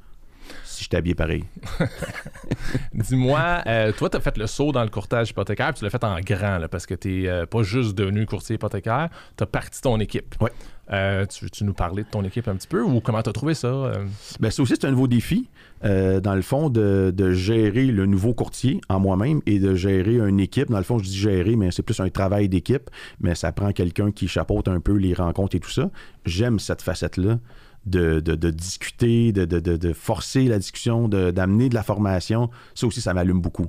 [0.73, 1.43] Si je suis habillé pareil.
[2.93, 6.03] Dis-moi, euh, toi, tu as fait le saut dans le courtage hypothécaire, tu l'as fait
[6.03, 9.81] en grand, là, parce que tu n'es pas juste devenu courtier hypothécaire, tu as parti
[9.81, 10.35] ton équipe.
[10.41, 10.51] Ouais.
[10.91, 13.33] Euh, tu veux-tu nous parler de ton équipe un petit peu ou comment tu as
[13.33, 13.67] trouvé ça?
[13.67, 14.05] euh?
[14.41, 15.47] Ben, ça aussi, c'est un nouveau défi,
[15.85, 20.17] euh, dans le fond, de, de gérer le nouveau courtier en moi-même et de gérer
[20.17, 20.69] une équipe.
[20.69, 22.89] Dans le fond, je dis gérer, mais c'est plus un travail d'équipe,
[23.21, 25.89] mais ça prend quelqu'un qui chapeaute un peu les rencontres et tout ça.
[26.25, 27.37] J'aime cette facette-là
[27.85, 28.19] de,
[28.51, 33.67] discuter, de, forcer la discussion, d'amener de, la formation, ça aussi, ça m'allume beaucoup.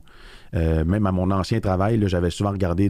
[0.54, 2.88] Euh, même à mon ancien travail, j'avais souvent regardé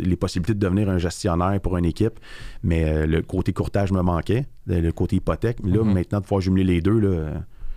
[0.00, 2.18] les possibilités de devenir un gestionnaire pour une équipe,
[2.62, 5.58] mais euh, le côté courtage me manquait, le côté hypothèque.
[5.62, 5.92] Là, mm-hmm.
[5.92, 7.26] maintenant, de pouvoir jumeler les deux,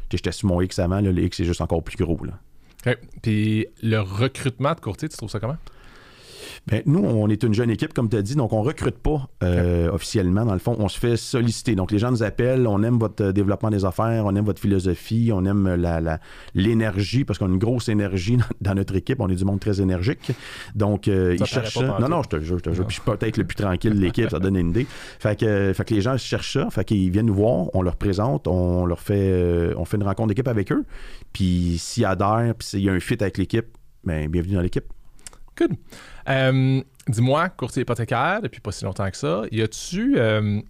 [0.09, 2.19] j'étais sur mon X avant, le X est juste encore plus gros.
[2.23, 2.95] Là.
[3.21, 5.57] Puis le recrutement de courtier, tu trouves ça comment?
[6.67, 9.27] Ben, nous, on est une jeune équipe, comme tu as dit, donc on recrute pas
[9.43, 10.45] euh, officiellement.
[10.45, 11.73] Dans le fond, on se fait solliciter.
[11.75, 14.61] Donc les gens nous appellent, on aime votre euh, développement des affaires, on aime votre
[14.61, 15.83] philosophie, on aime
[16.53, 19.19] l'énergie, parce qu'on a une grosse énergie dans, notre équipe.
[19.19, 20.31] On est du monde très énergique.
[20.75, 21.97] Donc euh, ils cherchent ça.
[21.99, 22.85] Non, non, je te jure, je te jure.
[22.85, 24.85] Puis je suis peut-être le plus tranquille de l'équipe, ça donne une idée.
[25.19, 27.95] Fait que, fait que les gens cherchent ça, fait qu'ils viennent nous voir, on leur
[27.95, 30.85] présente, on leur fait, on fait une rencontre d'équipe avec eux.
[31.33, 33.65] Puis s'ils adhèrent, puis s'il y a un fit avec l'équipe,
[34.03, 34.85] ben, bienvenue dans l'équipe.
[35.57, 35.75] Good.
[36.29, 40.17] Euh, dis-moi, courtier hypothécaire, depuis pas si longtemps que ça, y a-tu.
[40.17, 40.61] Euh,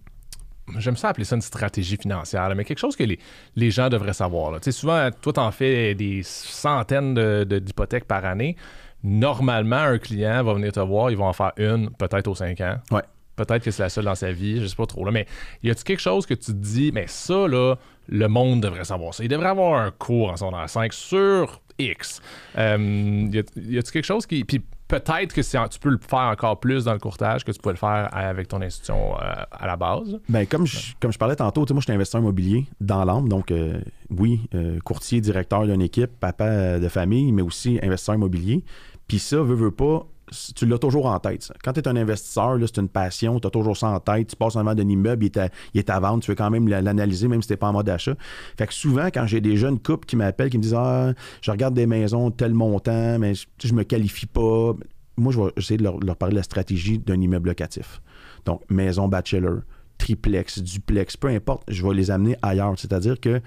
[0.78, 4.52] j'aime ça appeler ça une stratégie financière, mais quelque chose que les, gens devraient savoir.
[4.60, 8.56] Tu sais, souvent, toi, tu en fais des centaines d'hypothèques par année.
[9.04, 12.60] Normalement, un client va venir te voir, il va en faire une, peut-être aux cinq
[12.60, 12.76] ans.
[12.90, 13.02] Ouais.
[13.34, 15.04] Peut-être que c'est la seule dans sa vie, je sais pas trop.
[15.04, 15.26] Là, mais
[15.62, 17.76] y a-tu quelque chose que tu te dis, mais ça, là,
[18.08, 19.24] le monde devrait savoir ça.
[19.24, 21.60] Il devrait avoir un cours en secondaire 5 sur
[21.90, 22.20] X.
[22.58, 24.44] Euh, y a-tu quelque chose qui.
[24.44, 27.74] Puis peut-être que tu peux le faire encore plus dans le courtage que tu pouvais
[27.74, 30.20] le faire avec ton institution euh, à la base.
[30.28, 33.28] Ben, comme, je, comme je parlais tantôt, moi, je suis investisseur immobilier dans l'âme.
[33.28, 34.48] Donc, euh, oui,
[34.84, 38.62] courtier, directeur d'une équipe, papa de famille, mais aussi investisseur immobilier.
[39.08, 40.06] Puis ça, veut, veut pas,
[40.54, 41.52] tu l'as toujours en tête.
[41.62, 44.28] Quand tu es un investisseur, c'est une passion, tu as toujours ça en tête.
[44.28, 47.42] Tu passes en d'un immeuble, il est, à, vendre, tu veux quand même l'analyser, même
[47.42, 48.14] si tu pas en mode achat.
[48.56, 51.50] Fait que souvent, quand j'ai des jeunes couples qui m'appellent, qui me disent Ah, je
[51.50, 54.74] regarde des maisons tel montant, mais je, je me qualifie pas.
[55.16, 58.00] Moi, je vais essayer de leur, parler de la stratégie d'un immeuble locatif.
[58.46, 59.60] Donc, maison bachelor,
[59.98, 62.74] triplex, duplex, peu importe, je vais les amener ailleurs.
[62.78, 63.40] C'est-à-dire que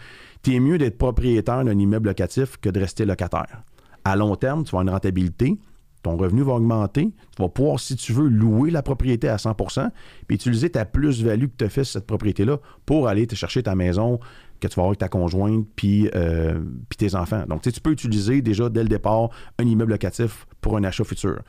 [0.43, 3.63] tu es mieux d'être propriétaire d'un immeuble locatif que de rester locataire.
[4.03, 5.57] À long terme, tu vas avoir une rentabilité
[6.05, 7.11] ton revenu va augmenter.
[7.35, 9.89] Tu vas pouvoir, si tu veux, louer la propriété à 100%
[10.27, 13.63] puis utiliser ta plus-value que tu as fait sur cette propriété-là pour aller te chercher
[13.63, 14.19] ta maison
[14.59, 16.59] que tu vas avoir avec ta conjointe puis, euh,
[16.95, 17.43] tes enfants.
[17.49, 21.41] Donc, tu peux utiliser déjà dès le départ un immeuble locatif pour un achat futur.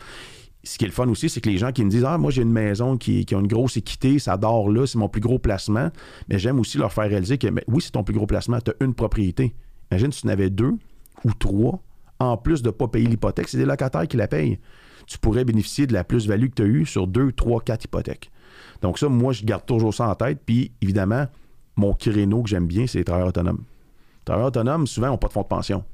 [0.64, 2.30] Ce qui est le fun aussi, c'est que les gens qui me disent Ah, moi,
[2.30, 5.38] j'ai une maison qui, a une grosse équité, ça dort là, c'est mon plus gros
[5.38, 5.90] placement.
[6.28, 8.84] Mais j'aime aussi leur faire réaliser que, oui, c'est ton plus gros placement, tu as
[8.84, 9.54] une propriété.
[9.90, 10.72] Imagine si tu en avais deux
[11.24, 11.82] ou trois
[12.18, 14.58] en plus de ne pas payer l'hypothèque, c'est des locataires qui la payent.
[15.06, 18.30] Tu pourrais bénéficier de la plus-value que tu as eue sur deux, trois, quatre hypothèques.
[18.82, 20.40] Donc ça, moi, je garde toujours ça en tête.
[20.44, 21.26] Puis, évidemment,
[21.76, 23.58] mon créneau que j'aime bien, c'est les travailleurs autonomes.
[24.20, 25.84] Les travailleurs autonomes, souvent, n'ont pas de fonds de pension.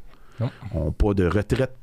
[0.74, 1.76] n'ont pas de retraite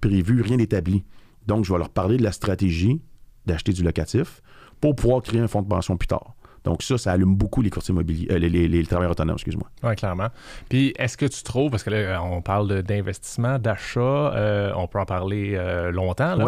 [0.00, 1.04] prévue, rien d'établi.
[1.46, 3.00] Donc, je vais leur parler de la stratégie
[3.44, 4.42] d'acheter du locatif
[4.80, 6.34] pour pouvoir créer un fonds de pension plus tard.
[6.66, 9.68] Donc ça, ça allume beaucoup les courtiers immobiliers, euh, les, travailleurs autonomes, excuse-moi.
[9.84, 10.28] Oui, clairement.
[10.68, 14.98] Puis est-ce que tu trouves, parce que là, on parle d'investissement, d'achat, euh, on peut
[14.98, 16.46] en parler euh, longtemps, là.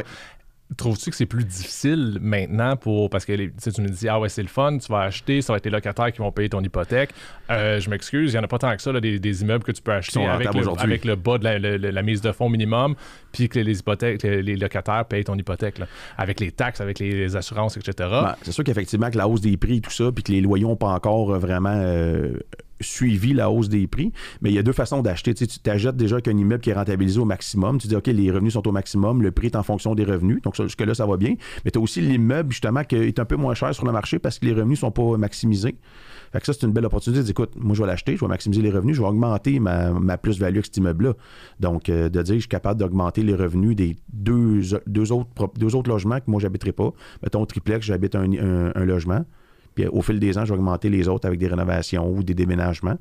[0.77, 3.09] Trouves-tu que c'est plus difficile maintenant pour.
[3.09, 5.57] Parce que tu me dis, ah ouais, c'est le fun, tu vas acheter, ça va
[5.57, 7.11] être les locataires qui vont payer ton hypothèque.
[7.51, 9.81] Euh, je m'excuse, il n'y en a pas tant que ça, des, immeubles que tu
[9.81, 11.45] peux acheter avec le, avec le, bas de
[11.89, 12.97] la, mise de fonds minimum,
[13.33, 15.81] puis que les, hypothèques, les, locataires payent ton hypothèque,
[16.19, 17.93] avec les taxes, avec les, assurances, etc.
[17.99, 20.43] Ben, c'est sûr qu'effectivement, que la hausse des prix et tout ça, puis que les
[20.43, 21.75] loyers n'ont pas encore vraiment.
[21.75, 22.35] Euh,
[22.81, 24.13] suivi la hausse des prix.
[24.41, 25.35] Mais il y a deux façons d'acheter.
[25.35, 27.79] Tu t'achètes déjà avec un immeuble qui est rentabilisé au maximum.
[27.79, 30.43] Tu dis, OK, les revenus sont au maximum, le prix est en fonction des revenus.
[30.43, 31.35] Donc, jusque-là, ça va bien.
[31.65, 34.19] Mais tu as aussi l'immeuble, justement, qui est un peu moins cher sur le marché
[34.19, 35.77] parce que les revenus ne sont pas maximisés.
[36.33, 38.29] Fait que ça, c'est une belle opportunité dire, écoute, moi, je vais l'acheter, je vais
[38.29, 41.15] maximiser les revenus, je vais augmenter ma, plus-value avec cet immeuble-là.
[41.61, 45.75] Donc, euh, de dire, je suis capable d'augmenter les revenus des deux, deux, autres, deux
[45.75, 46.93] autres logements que moi, j'habiterai pas.
[47.23, 48.31] Mettons, triplex, j'habite un,
[48.75, 49.25] un logement
[49.79, 52.35] puis au fil des ans, je vais augmenter les autres avec des rénovations ou des
[52.35, 52.99] déménagements.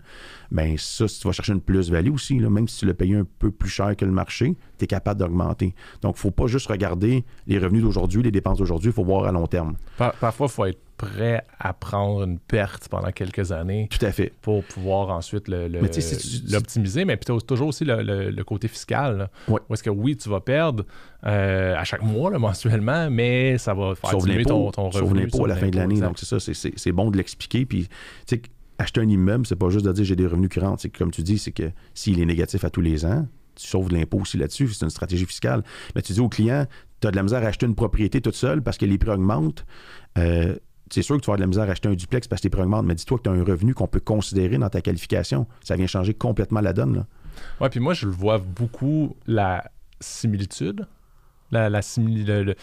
[0.52, 3.26] Bien, ça, si tu vas chercher une plus-value aussi, même si tu l'as payé un
[3.40, 5.74] peu plus cher que le marché, tu es capable d'augmenter.
[6.04, 9.04] Donc, il ne faut pas juste regarder les revenus d'aujourd'hui, les dépenses d'aujourd'hui, il faut
[9.04, 9.76] voir à long terme.
[9.98, 13.88] parfois, il faut être prêt à prendre une perte pendant quelques années.
[13.90, 14.34] Tout à fait.
[14.42, 19.30] Pour pouvoir ensuite l'optimiser, mais, puis toujours aussi le, côté fiscal.
[19.48, 20.86] Où est-ce que oui, tu vas perdre
[21.26, 25.22] euh, à chaque mois, mensuellement, mais ça va faire diminuer ton, ton revenu.
[25.22, 26.00] L'impôt à la fin de l'année.
[26.00, 27.66] Donc, c'est ça, c'est bon de l'expliquer.
[27.66, 27.88] Puis,
[28.26, 28.42] tu sais,
[28.78, 30.76] acheter un immeuble, c'est pas juste de dire j'ai des revenus courants.
[30.78, 33.90] C'est comme tu dis, c'est que s'il est négatif à tous les ans, tu sauves
[33.90, 34.70] de l'impôt aussi là-dessus.
[34.70, 35.64] C'est une stratégie fiscale.
[35.96, 36.66] Mais tu dis au client,
[37.02, 39.12] tu as de la misère à acheter une propriété toute seule parce que les prix
[39.12, 39.66] augmentent.
[40.18, 40.56] Euh,
[40.90, 42.50] c'est sûr que tu vas de la misère à acheter un duplex parce que tes
[42.50, 45.48] prix augmentent, mais dis-toi que tu as un revenu qu'on peut considérer dans ta qualification.
[45.64, 47.06] Ça vient changer complètement la donne.
[47.62, 50.88] Oui, puis moi, je le vois beaucoup la similitude
[51.52, 52.56] la, le- le-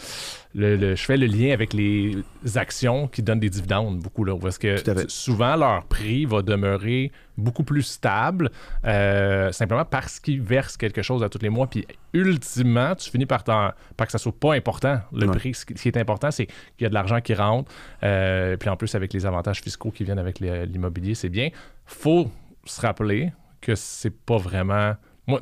[0.55, 2.17] le- le- je fais le lien avec les
[2.57, 4.77] actions qui donnent des dividendes beaucoup là parce que
[5.09, 8.51] souvent leur prix va demeurer beaucoup plus stable
[8.85, 11.67] euh, simplement parce qu'ils versent quelque chose à tous les mois.
[11.67, 15.01] Puis ultimement tu finis par, par que ça soit pas important.
[15.13, 15.37] Le Ouais.
[15.37, 18.69] prix ce qui est important c'est qu'il y a de l'argent qui rentre euh, puis
[18.69, 21.49] en plus avec les avantages fiscaux qui viennent avec l'immobilier c'est bien.
[21.87, 22.31] Faut
[22.67, 24.95] se rappeler que c'est pas vraiment
[25.27, 25.41] moi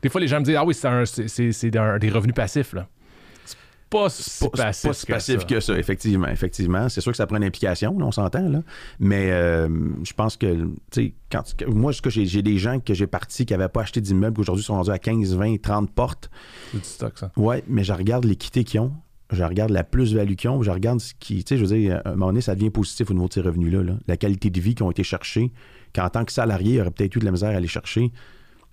[0.00, 2.86] des fois les gens me disent ah oui c'est des revenus passifs là
[3.44, 3.58] c'est
[3.98, 5.46] pas si pas, passif, pas si passif ça.
[5.46, 6.28] que ça, effectivement.
[6.28, 6.88] Effectivement.
[6.88, 8.62] C'est sûr que ça prend une implication, là, on s'entend, là.
[8.98, 9.68] Mais euh,
[10.02, 13.44] je pense que, tu sais, moi, ce que j'ai j'ai des gens que j'ai partis
[13.44, 16.30] qui n'avaient pas acheté d'immeubles, qui aujourd'hui sont rendus à 15, 20, 30 portes.
[16.70, 18.92] C'est du stock ça Ouais, mais je regarde l'équité qu'ils ont.
[19.30, 20.62] Je regarde la plus-value qu'ils ont.
[20.62, 21.44] Je regarde ce qui.
[21.44, 23.32] Tu sais, je veux dire, à un moment donné, ça devient positif au niveau de
[23.34, 23.82] ces revenus-là.
[23.82, 23.94] là.
[24.06, 25.52] La qualité de vie qui ont été cherchés,
[25.94, 28.10] qu'en tant que salarié, il aurait peut-être eu de la misère à aller chercher,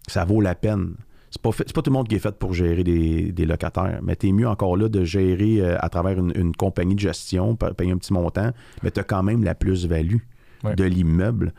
[0.09, 0.93] ça vaut la peine.
[1.31, 3.99] C'est pas, fait- pas tout le monde qui est fait pour gérer des, des locataires,
[4.01, 7.55] mais t'es mieux encore là de gérer euh, à travers une, une compagnie de gestion,
[7.55, 8.49] pa- payer un petit montant,
[8.81, 10.17] mais t'as quand même la plus-value
[10.61, 10.75] Ouais.
[10.75, 11.53] de l'immeuble.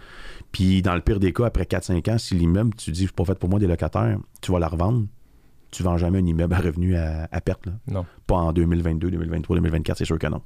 [0.53, 3.25] Puis dans le pire des cas, après 4-5 ans, si l'immeuble, tu dis, c'est pas
[3.25, 5.07] fait pour moi des locataires, tu vas la revendre.
[5.71, 7.67] Tu vends jamais un immeuble à revenu à, à perte.
[7.67, 7.73] Là.
[7.89, 10.43] non Pas en 2022, 2023, 2024, c'est sûr que non.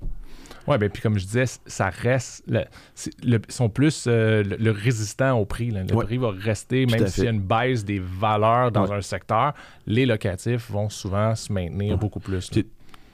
[0.67, 2.43] Ouais, ben puis comme je disais, ça reste.
[2.49, 2.61] Le,
[3.23, 5.71] le- ils sont plus euh, le, le résistant au prix.
[5.71, 5.83] là.
[5.85, 6.05] Le Ouais.
[6.05, 8.97] prix va rester, Tout même s'il y a une baisse des valeurs dans Ouais.
[8.97, 9.53] un secteur,
[9.87, 11.99] les locatifs vont souvent se maintenir Ouais.
[11.99, 12.51] beaucoup plus.
[12.51, 12.67] Tu-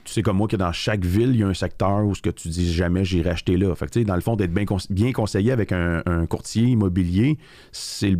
[0.05, 2.29] sais comme moi que dans chaque ville, il y a un secteur où ce que
[2.29, 3.73] tu dis jamais j'irai acheter là.
[3.75, 6.63] Fait que, tu sais, dans le fond, d'être bien, bien conseillé avec un, un courtier
[6.63, 7.37] immobilier,
[7.71, 8.19] c'est le-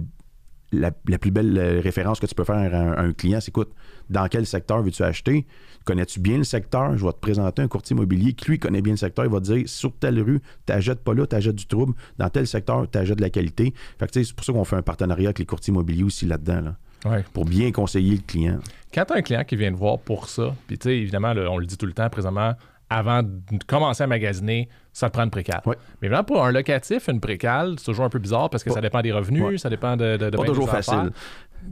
[0.71, 3.39] la, la plus belle euh, référence que tu peux faire à un, à un client.
[3.41, 3.71] C'est écoute,
[4.09, 5.45] dans quel secteur veux-tu acheter?
[5.85, 6.97] Connais-tu bien le secteur?
[6.97, 9.25] Je vais te présenter un courtier immobilier qui, lui, connaît bien le secteur.
[9.25, 11.93] Il va te dire, sur telle rue, t'achètes pas là, t'achètes du trouble.
[12.17, 13.73] Dans tel secteur, t'achètes de la qualité.
[13.99, 16.61] Fait que, c'est pour ça qu'on fait un partenariat avec les courtiers immobiliers aussi là-dedans,
[16.61, 17.25] là, Ouais.
[17.33, 18.59] pour bien conseiller le client.
[18.93, 21.33] Quand tu as un client qui vient te voir pour ça, puis tu sais, évidemment,
[21.49, 22.53] on le dit tout le temps présentement,
[22.91, 23.31] avant de
[23.65, 25.61] commencer à magasiner, ça te prend une précale.
[25.65, 25.77] Ouais.
[26.01, 28.75] Mais vraiment, pour un locatif, une précale, c'est toujours un peu bizarre parce que Pas-
[28.75, 30.17] ça dépend des revenus, ça dépend de.
[30.17, 31.11] de, de Pas toujours facile.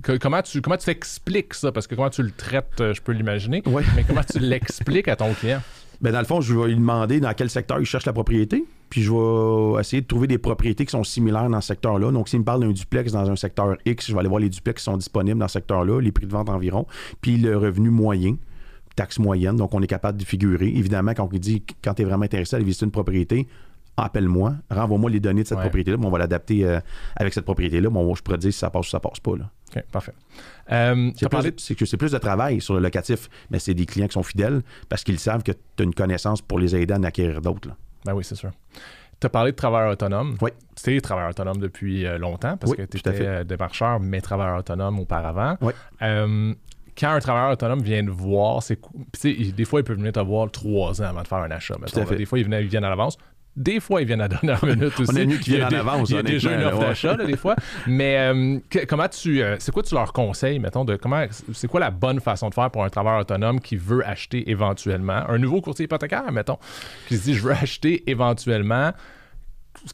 [0.01, 1.71] Que- comment tu comment tu t'expliques ça?
[1.71, 3.61] Parce que comment tu le traites, euh, je peux l'imaginer.
[3.65, 3.83] Ouais.
[3.95, 5.61] Mais comment tu l'expliques à ton client?
[6.01, 8.63] Ben dans le fond, je vais lui demander dans quel secteur il cherche la propriété,
[8.89, 12.09] puis je vais essayer de trouver des propriétés qui sont similaires dans ce secteur-là.
[12.13, 14.47] Donc, s'il me parle d'un duplex dans un secteur X, je vais aller voir les
[14.47, 16.87] duplex qui sont disponibles dans ce secteur-là, les prix de vente environ,
[17.19, 18.37] puis le revenu moyen,
[18.95, 19.55] taxe moyenne.
[19.55, 20.67] Donc, on est capable de figurer.
[20.67, 23.47] Évidemment, quand on dit quand tu es vraiment intéressé à aller visiter une propriété,
[23.97, 25.63] appelle-moi, renvoie-moi les données de cette Ouais.
[25.63, 26.79] propriété-là, on va l'adapter euh,
[27.17, 27.89] avec cette propriété-là.
[27.89, 29.35] Bon, je pourrais dire si ça passe ou ça passe pas.
[29.35, 29.49] Là.
[29.75, 30.13] OK, parfait.
[30.71, 33.73] Euh, C'est parlé plus- c'est que c'est plus de travail sur le locatif, mais c'est
[33.73, 36.75] des clients qui sont fidèles parce qu'ils savent que tu as une connaissance pour les
[36.75, 37.69] aider à en acquérir d'autres.
[38.05, 38.51] Ben oui, c'est sûr.
[39.19, 40.37] Tu as parlé de travailleur autonome.
[40.41, 40.51] Oui.
[40.81, 43.23] Tu es travailleur autonome depuis euh, longtemps parce Oui, que tout tu à fait.
[43.23, 45.57] étais démarcheur, mais travailleur autonome auparavant.
[45.59, 45.73] Oui.
[46.01, 46.53] Euh,
[46.97, 48.79] quand un travailleur autonome vient te voir, c'est
[49.23, 51.75] des fois, il peut venir te voir trois ans avant de faire un achat.
[51.79, 52.05] mettons, à là.
[52.05, 52.15] fait.
[52.15, 53.17] Des fois, ils viennent, ils viennent à l'avance.
[53.55, 55.11] Des fois, ils viennent à la dernière minute aussi.
[55.11, 57.55] On a viennent en des- avance, Il y a déjà une offre d'achat, des fois.
[57.87, 59.41] Mais euh, que- comment tu.
[59.41, 61.25] euh, c'est quoi tu leur conseilles, mettons, de comment.
[61.53, 65.23] C'est quoi la bonne façon de faire pour un travailleur autonome qui veut acheter éventuellement?
[65.27, 66.57] Un nouveau courtier hypothécaire, mettons,
[67.07, 68.91] qui se dit je veux acheter éventuellement.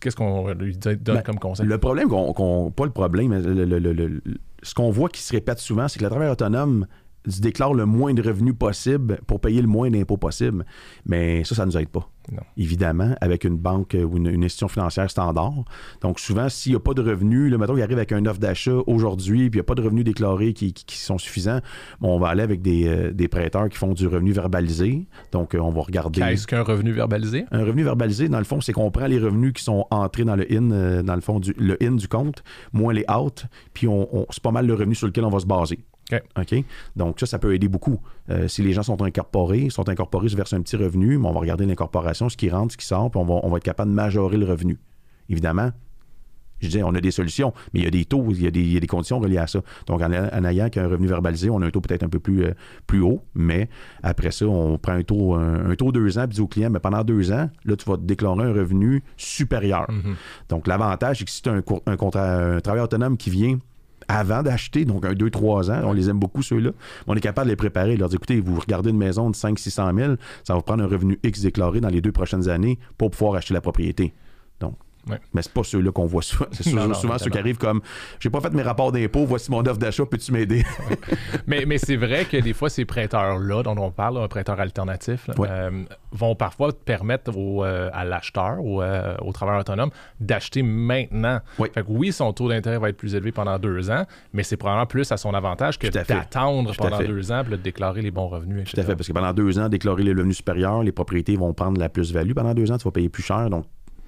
[0.02, 1.66] Qu'est-ce qu'on lui donne Ben, comme conseil?
[1.66, 4.22] Le problème, qu'on, pas le problème, mais le- le- le-
[4.66, 6.88] ce qu'on voit qui se répète souvent, c'est que le travailleur autonome
[7.28, 10.66] se déclare le moins de revenus possible pour payer le moins d'impôts possible.
[11.06, 12.10] Mais ça, ça ne nous aide pas.
[12.32, 12.42] Non.
[12.58, 15.54] Évidemment, avec une banque ou une, une institution financière standard.
[16.02, 18.40] Donc, souvent, s'il n'y a pas de revenus, là, mettons, il arrive avec un offre
[18.40, 21.60] d'achat aujourd'hui, puis il n'y a pas de revenus déclarés qui, qui- qui sont suffisants,
[22.02, 25.06] bon, on va aller avec des, euh, des prêteurs qui font du revenu verbalisé.
[25.32, 26.20] Donc, euh, on va regarder.
[26.22, 27.46] Qu'est-ce qu'un revenu verbalisé?
[27.52, 30.36] Un revenu verbalisé, dans le fond, c'est qu'on prend les revenus qui sont entrés dans
[30.36, 33.88] le in, euh, dans le fond, du, le in du compte, moins les out, puis
[33.88, 35.80] on, on- c'est pas mal le revenu sur lequel on va se baser.
[36.12, 36.22] OK.
[36.38, 36.64] OK?
[36.96, 38.00] Donc, ça, ça peut aider beaucoup.
[38.30, 41.34] Euh, si les gens sont incorporés, sont incorporés, se versent un petit revenu, mais on
[41.34, 43.64] va regarder l'incorporation, ce qui rentre, ce qui sort, puis on va, on va être
[43.64, 44.80] capable de majorer le revenu.
[45.30, 45.72] Évidemment,
[46.62, 48.52] je disais, on a des solutions, mais il y a des taux, il y a
[48.52, 49.62] des, il y a des conditions reliées à ça.
[49.88, 52.46] Donc, en, en ayant qu'un revenu verbalisé, on a un taux peut-être un peu plus,
[52.46, 52.54] euh,
[52.88, 53.70] plus haut, mais
[54.04, 56.70] après ça, on prend un taux, un, un taux deux ans, puis dit au client,
[56.70, 59.86] mais pendant deux ans, là, tu vas te déclarer un revenu supérieur.
[59.90, 60.16] Mhm.
[60.50, 63.60] Donc, l'avantage, c'est que si tu as un, un, contrat, un travailleur autonome qui vient
[64.08, 66.72] avant d'acheter, donc un 2-3 ans, on les aime beaucoup ceux-là,
[67.08, 69.96] on est capable de les préparer, leur dire écoutez, vous regardez une maison de 500-600
[69.96, 73.36] 000, ça va prendre un revenu X déclaré dans les deux prochaines années pour pouvoir
[73.36, 74.14] acheter la propriété.
[75.10, 75.20] Ouais.
[75.34, 76.46] Mais c'est pas ceux-là qu'on voit souvent.
[76.52, 77.82] C'est souvent, non, souvent ceux qui arrivent comme
[78.20, 80.64] j'ai pas fait mes rapports d'impôt, voici mon offre d'achat, peux-tu m'aider?
[81.48, 85.28] mais mais c'est vrai que des fois, ces prêteurs-là dont on parle, un prêteur alternatif,
[85.28, 85.48] là, Ouais.
[85.52, 89.90] euh, vont parfois permettre au, euh, à l'acheteur ou euh, au travailleur autonome
[90.20, 91.40] d'acheter maintenant.
[91.60, 91.70] Oui.
[91.74, 94.58] Fait que oui, son taux d'intérêt va être plus élevé pendant deux ans, mais c'est
[94.58, 98.28] probablement plus à son avantage que d'attendre pendant deux ans puis de déclarer les bons
[98.28, 98.72] revenus, etc.
[98.76, 101.54] Tout à fait, parce que pendant deux ans, déclarer les revenus supérieurs, les propriétés vont
[101.54, 102.34] prendre la plus-value.
[102.34, 103.66] Pendant deux ans, tu vas payer plus cher, donc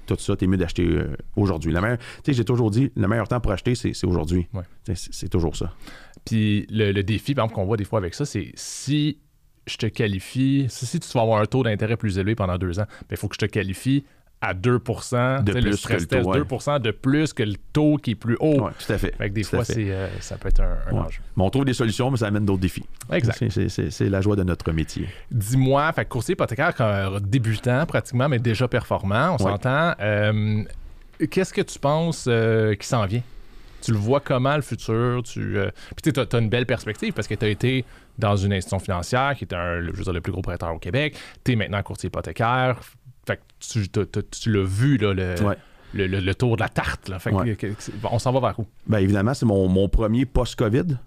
[0.07, 1.71] tout ça, t'es mieux d'acheter euh, aujourd'hui.
[1.71, 4.47] La meilleure- Tu sais, j'ai toujours dit, le meilleur temps pour acheter, c'est aujourd'hui.
[4.53, 4.63] Ouais.
[4.85, 5.73] C'est c'est toujours ça.
[6.25, 9.19] Puis le, le défi, par exemple, qu'on voit des fois avec ça, c'est si
[9.67, 12.79] je te qualifie, si, si tu vas avoir un taux d'intérêt plus élevé pendant deux
[12.79, 14.03] ans, il faut que je te qualifie
[14.41, 16.73] à 2 De sais, le plus stress que le taux, test, ouais.
[16.75, 18.61] 2 de plus que le taux qui est plus haut.
[18.65, 19.15] Ouais, tout à fait.
[19.15, 20.99] Fait que des Tout fois, c'est, euh, ça peut être un, un Ouais.
[20.99, 21.21] enjeu.
[21.35, 22.85] Mais on trouve des solutions, mais ça amène d'autres défis.
[23.11, 23.43] Exact.
[23.89, 25.07] C'est- la joie de notre métier.
[25.31, 29.51] Dis-moi, fait courtier hypothécaire comme un débutant pratiquement, mais déjà performant, on Ouais.
[29.51, 29.93] s'entend.
[29.99, 30.63] Euh,
[31.31, 33.23] Qu'est-ce que tu penses euh, qui s'en vient?
[33.81, 35.23] Tu le vois comment le futur?
[35.23, 35.71] Tu, euh,
[36.01, 37.85] Puis tu as, une belle perspective parce que tu as été
[38.19, 40.73] dans une institution financière qui est un, le- je veux dire, le plus gros prêteur
[40.75, 41.15] au Québec.
[41.43, 42.79] Tu es maintenant courtier hypothécaire.
[43.27, 45.57] Fait que tu, t'as- t'as- tu l'as vu, là, le, Ouais.
[45.93, 47.09] le, le- le tour de la tarte.
[47.09, 47.19] Là.
[47.19, 47.55] Fait que- Ouais.
[47.55, 48.65] que- que- bon, on s'en va vers où?
[48.87, 50.97] Bien évidemment, c'est mon, mon premier post-COVID.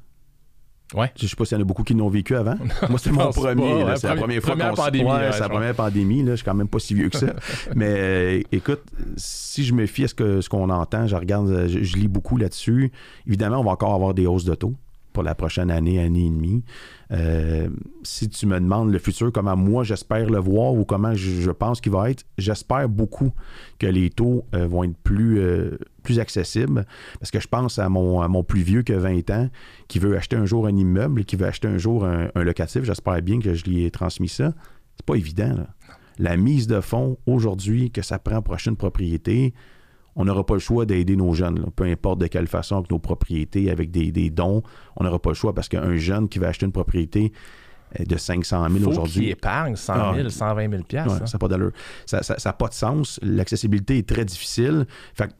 [0.92, 1.12] Ouais.
[1.20, 2.56] Je sais pas s'il y en a beaucoup qui l'ont vécu avant.
[2.90, 3.78] Moi, c'est mon pense premier.
[3.78, 3.84] là.
[3.86, 5.50] ouais, c'est la première- première fois première qu'on s- pandémie, Ouais, ouais, c'est la je
[5.50, 6.22] première pandémie.
[6.24, 6.30] Là.
[6.32, 7.26] Je suis quand même pas si vieux que ça.
[7.76, 8.82] Mais euh, écoute,
[9.16, 11.96] si je me fie à ce que- ce qu'on entend, je regarde, euh, je, je
[11.96, 12.90] lis beaucoup là-dessus.
[13.26, 14.74] Évidemment, on va encore avoir des hausses de taux
[15.12, 16.62] pour la prochaine année, année et demie.
[17.12, 17.68] Euh,
[18.02, 21.80] si tu me demandes le futur, comment moi j'espère le voir ou comment je, pense
[21.80, 23.32] qu'il va être, j'espère beaucoup
[23.78, 26.86] que les taux euh, vont être plus, euh, plus accessibles.
[27.18, 29.50] Parce que je pense à mon, mon plus vieux que 20 ans
[29.88, 32.84] qui veut acheter un jour un immeuble, qui veut acheter un jour un, un locatif.
[32.84, 34.52] J'espère bien que je lui ai transmis ça.
[34.96, 35.56] C'est pas évident.
[35.56, 35.66] là.
[36.18, 39.54] La mise de fonds aujourd'hui que ça prend pour acheter une propriété,
[40.20, 41.66] on n'aura pas le choix d'aider nos jeunes, là.
[41.74, 44.62] peu importe de quelle façon, avec nos propriétés, avec des, des dons,
[44.96, 47.32] on n'aura pas le choix parce qu'un jeune qui va acheter une propriété
[47.98, 50.30] euh, de 500 000 Faut qu'il aujourd'hui, épargne 100 000, Ah.
[50.30, 51.26] 120 000 piastres, Ouais, hein.
[51.26, 51.72] ça n'a pas d'allure.
[52.06, 53.18] Ça n'a pas de sens.
[53.22, 54.86] L'accessibilité est très difficile.
[55.14, 55.32] Fait que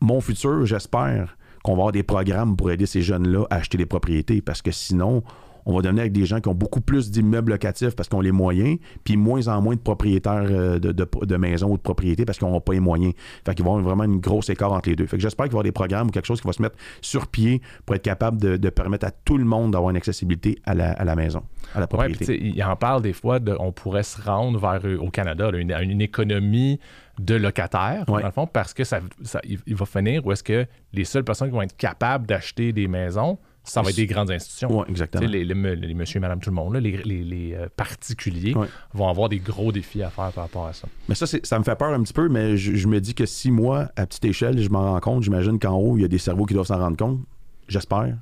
[0.00, 3.86] mon futur, j'espère qu'on va avoir des programmes pour aider ces jeunes-là à acheter des
[3.86, 5.22] propriétés parce que sinon,
[5.66, 8.22] on va devenir avec des gens qui ont beaucoup plus d'immeubles locatifs parce qu'ils ont
[8.22, 11.82] les moyens, puis moins en moins de propriétaires euh, de, de- de maisons ou de
[11.82, 13.14] propriétés parce qu'ils n'ont pas les moyens.
[13.44, 15.06] Fait qu'ils vont avoir vraiment une grosse écart entre les deux.
[15.06, 16.62] Fait que j'espère qu'il va y avoir des programmes ou quelque chose qui va se
[16.62, 19.96] mettre sur pied pour être capable de, de permettre à tout le monde d'avoir une
[19.96, 21.42] accessibilité à la, à la maison,
[21.74, 22.40] à la propriété.
[22.42, 25.58] il en parle des fois, de, on pourrait se rendre vers, euh, au Canada, là,
[25.58, 26.80] une, une économie
[27.20, 28.20] de locataires, Ouais.
[28.22, 31.04] dans le fond, parce que ça, ça- il, il va finir où est-ce que les
[31.04, 34.82] seules personnes qui vont être capables d'acheter des maisons, ça va être des grandes institutions.
[34.84, 35.26] Tu exactement.
[35.26, 38.66] les, les, me- les monsieur et madame tout le monde, là, les, euh, particuliers Ouais.
[38.94, 40.88] vont avoir des gros défis à faire par rapport à ça.
[41.08, 43.24] Mais ça, ça me fait peur un petit peu, mais je, je me dis que
[43.26, 46.08] si moi, à petite échelle, je m'en rends compte, j'imagine qu'en haut, il y a
[46.08, 47.20] des cerveaux qui doivent s'en rendre compte.
[47.68, 48.16] J'espère.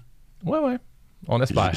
[0.45, 0.77] Ouais, ouais.
[1.29, 1.73] On espère.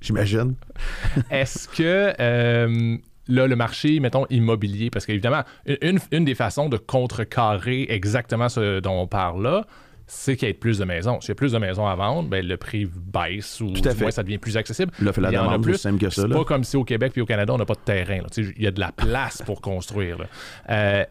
[0.00, 0.54] J'imagine.
[1.30, 2.96] Est-ce que euh,
[3.28, 5.42] là, le marché, mettons, immobilier, parce qu'évidemment,
[5.82, 9.66] une, une des façons de contrecarrer exactement ce dont on parle là,
[10.12, 11.20] c'est qu'il y ait plus de maisons.
[11.20, 13.92] S'il y a plus de maisons à vendre, ben, le prix baisse ou Tout à
[13.92, 14.04] du fait.
[14.04, 14.90] moins ça devient plus accessible.
[15.00, 15.74] La Il y en a demande, plus.
[15.74, 16.36] c'est simple que ça, C'est là.
[16.36, 18.18] pas comme si au Québec puis au Canada, on n'a pas de terrain.
[18.18, 18.26] là.
[18.36, 20.18] Il y a de la place pour construire.
[20.18, 20.24] là.
[20.70, 21.04] Euh,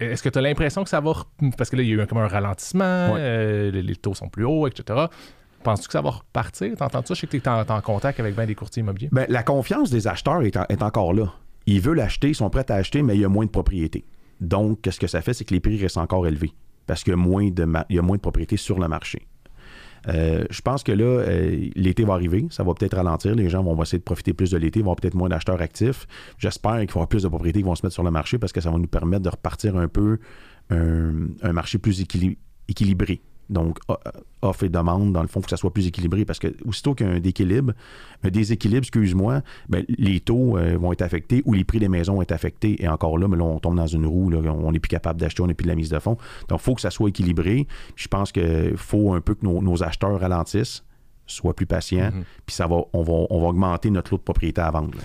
[0.00, 1.12] Est-ce que tu as l'impression que ça va.
[1.58, 3.20] Parce que là, il y a eu un- comme un ralentissement, Ouais.
[3.20, 5.06] euh, les, les taux sont plus hauts, etc.
[5.62, 6.74] Penses-tu que ça va repartir?
[6.76, 7.12] T'entends ça?
[7.14, 9.10] Je sais que tu es en, en contact avec bien des courtiers immobiliers.
[9.12, 11.34] Ben, la confiance des acheteurs est, en- est encore là.
[11.66, 14.06] Ils veulent acheter, ils sont prêts à acheter, mais il y a moins de propriétés.
[14.40, 15.34] Donc, qu'est-ce que ça fait?
[15.34, 16.52] C'est que les prix restent encore élevés
[16.88, 19.28] parce qu'il y a moins de, propriétés sur le marché.
[20.08, 23.62] Euh, je pense que là, euh, l'été va arriver, ça va peut-être ralentir, les gens
[23.62, 26.06] vont essayer de profiter plus de l'été, vont peut-être moins d'acheteurs actifs.
[26.38, 28.38] J'espère qu'il va y avoir plus de propriétés qui vont se mettre sur le marché
[28.38, 30.18] parce que ça va nous permettre de repartir un peu
[30.70, 33.20] un, marché plus équili- équilibré.
[33.50, 33.96] Donc, o-
[34.42, 36.48] offre et demande, dans le fond, il faut que ça soit plus équilibré parce que
[36.66, 37.72] aussitôt qu'il y a un déséquilibre,
[38.22, 42.14] un déséquilibre, excuse-moi, ben, les taux euh, vont être affectés ou les prix des maisons
[42.16, 42.82] vont être affectés.
[42.82, 45.18] Et encore là, mais là, on tombe dans une roue, là, on n'est plus capable
[45.20, 46.18] d'acheter, on n'est plus de la mise de fonds.
[46.48, 47.66] Donc, il faut que ça soit équilibré.
[47.96, 50.84] Je pense qu'il faut un peu que nos, nos acheteurs ralentissent,
[51.26, 52.24] soient plus patients, Mhm.
[52.46, 54.98] puis ça va, on, va, on va augmenter notre lot de propriétés à vendre.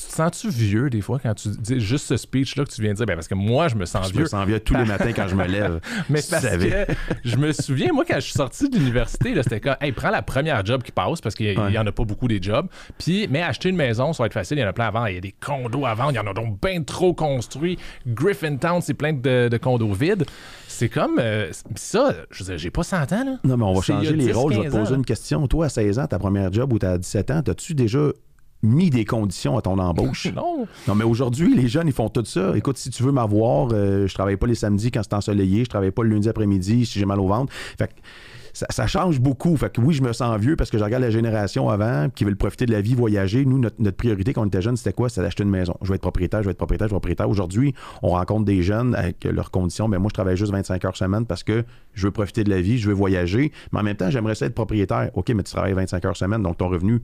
[0.00, 2.92] Tu te sens-tu vieux des fois quand tu dis juste ce speech-là que tu viens
[2.92, 3.06] de dire?
[3.06, 4.22] Ben, parce que moi, je me sens Je vieux.
[4.22, 5.80] me sens vieux tous les matins quand je me lève.
[6.08, 6.86] Mais Tu parce savais.
[6.86, 6.92] que
[7.24, 10.22] je me souviens, moi, quand je suis sorti de l'université, c'était comme, hey, prends la
[10.22, 11.78] première job qui passe parce qu'il n'y Ouais.
[11.78, 12.66] en a pas beaucoup des jobs.
[12.98, 14.58] Puis, mais acheter une maison, ça va être facile.
[14.58, 15.08] Il y en a plein vendre.
[15.08, 16.12] Il y a des condos à vendre.
[16.12, 17.78] Il y en a donc bien trop construits.
[18.06, 20.24] Griffintown, c'est plein de, de condos vides.
[20.68, 23.36] C'est comme euh, ça, je j'ai pas 100 ans, là.
[23.44, 24.52] Non, mais on va changer les 10, rôles.
[24.54, 25.46] Je vais te 15 ans, poser une question.
[25.46, 27.98] Toi, à 16 ans, ta première job ou t'as 17 ans, as-tu déjà
[28.62, 30.26] mis des conditions à ton embauche.
[30.34, 30.66] non.
[30.86, 32.56] Non, mais aujourd'hui, les jeunes, ils font tout ça.
[32.56, 35.70] Écoute, si tu veux m'avoir, euh, je travaille pas les samedis quand c'est ensoleillé, je
[35.70, 37.52] travaille pas le lundi après-midi si j'ai mal au ventre.
[37.52, 38.00] Fait que
[38.52, 39.56] ça, ça change beaucoup.
[39.56, 42.24] Fait que oui, je me sens vieux parce que je regarde la génération avant qui
[42.24, 43.44] veulent profiter de la vie, voyager.
[43.44, 45.08] Nous, notre, notre priorité quand on était jeunes, c'était quoi?
[45.08, 45.74] C'était d'acheter une maison.
[45.82, 47.28] Je vais être propriétaire, je vais être propriétaire, je vais être propriétaire.
[47.28, 49.88] Aujourd'hui, on rencontre des jeunes avec leurs conditions.
[49.88, 52.60] Mais moi, je travaille juste 25 heures semaine parce que je veux profiter de la
[52.60, 53.52] vie, je veux voyager.
[53.72, 55.10] Mais en même temps, j'aimerais ça être propriétaire.
[55.14, 57.02] OK, mais tu travailles 25 heures semaine, donc ton revenu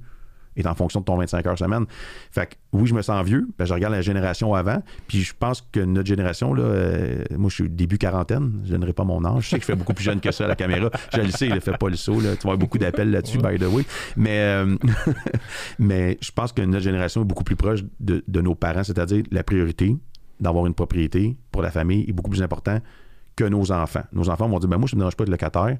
[0.56, 1.86] est en fonction de ton 25 heures semaine.
[2.30, 5.34] Fait que oui, je me sens vieux, que je regarde la génération avant, puis je
[5.38, 9.24] pense que notre génération, là, euh, moi je suis début quarantaine, je donnerai pas mon
[9.24, 11.20] âge, je sais que je fais beaucoup plus jeune que ça à la caméra, je
[11.20, 12.36] le sais, il fait pas le saut, là.
[12.36, 13.84] tu avoir beaucoup d'appels là-dessus, by the way,
[14.16, 14.76] mais, euh,
[15.78, 19.24] mais je pense que notre génération est beaucoup plus proche de, de nos parents, c'est-à-dire
[19.30, 19.96] la priorité
[20.40, 22.80] d'avoir une propriété pour la famille est beaucoup plus important
[23.36, 24.04] que nos enfants.
[24.12, 25.78] Nos enfants vont dire, ben moi je ne me dérange pas de locataire,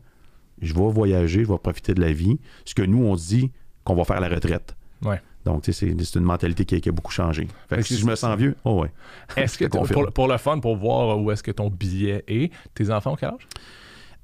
[0.61, 3.51] je vais voyager, je vais profiter de la vie, ce que nous on dit,
[3.87, 4.77] qu'on va faire la retraite.
[5.03, 5.21] Ouais.
[5.45, 7.47] Donc, tu sais, c'est une mentalité qui a, qui a beaucoup changé.
[7.69, 8.91] Fait que si je me sens vieux, oh ouais.
[9.37, 12.91] Est-ce que pour, pour le fun, pour voir où est-ce que ton billet est, tes
[12.91, 13.47] enfants ont quel âge?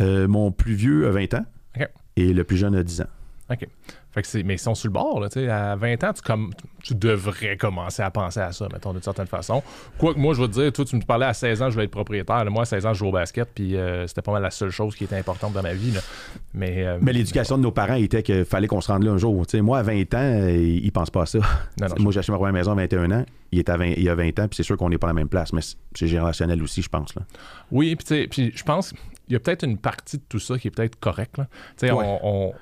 [0.00, 1.44] Euh, mon plus vieux a 20 ans
[2.16, 3.06] et le plus jeune a 10 ans.
[3.50, 3.66] OK.
[4.12, 5.48] Fait que mais ils sont sur le bord, là, tu sais.
[5.48, 6.52] À 20 ans, tu, comme,
[6.82, 9.62] tu devrais commencer à penser à ça, mettons, d'une certaine façon.
[9.96, 11.86] Quoique, moi, je veux te dire, toi, tu me parlais à 16 ans, je voulais
[11.86, 12.44] être propriétaire.
[12.44, 14.50] Là, moi, à 16 ans, je jouais au basket, puis euh, c'était pas mal la
[14.50, 16.00] seule chose qui était importante dans ma vie, là.
[16.52, 19.16] Mais, euh, Mais l'éducation de nos parents était qu'il fallait qu'on se rende là un
[19.18, 19.46] jour.
[19.54, 21.38] Moi, à 20 ans, ils pensent pas à ça.
[21.80, 23.24] Non, non, moi, j'ai acheté ma première maison à 21 ans.
[23.50, 25.10] Il, est à 20, il a 20 ans, puis c'est sûr qu'on n'est pas à
[25.10, 25.52] la même place.
[25.54, 27.14] Mais c'est- générationnel aussi, je pense.
[27.14, 27.22] Là.
[27.70, 30.38] Oui, puis tu sais, puis je pense qu'il y a peut-être une partie de tout
[30.38, 31.38] ça qui est peut-être correcte.
[31.82, 31.90] Ouais.
[31.92, 32.52] on,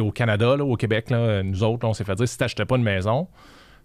[0.00, 2.64] au Canada, là, au Québec, là, nous autres, là, on s'est fait dire si t'achetais
[2.64, 3.28] pas une maison,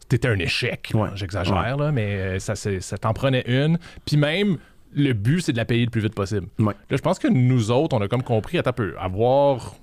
[0.07, 0.91] t'étais un échec.
[0.93, 1.09] Ouais.
[1.16, 3.78] J'exagère, mais euh, ça, t'en prenait une.
[4.05, 4.57] Puis même,
[4.93, 6.47] le but, c'est de la payer le plus vite possible.
[6.59, 6.74] Ouais.
[6.89, 9.76] Là, je pense que nous autres, on a comme compris, un peu, avoir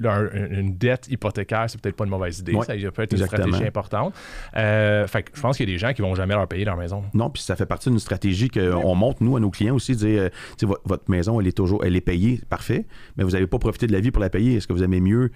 [0.00, 2.54] une dette hypothécaire, c'est peut-être pas une mauvaise idée.
[2.54, 4.14] Ouais, Ça peut être une stratégie importante.
[4.56, 6.64] Euh, fait que je pense qu'il y a des gens qui vont jamais leur payer
[6.64, 7.02] leur maison.
[7.14, 10.22] Non, puis ça fait partie d'une stratégie qu'on montre, nous, à nos clients aussi, dire,
[10.62, 12.86] euh, votre maison, elle est toujours, elle est payée, parfait,
[13.16, 14.56] mais vous n'avez pas profité de la vie pour la payer.
[14.56, 15.30] Est-ce que vous aimez mieux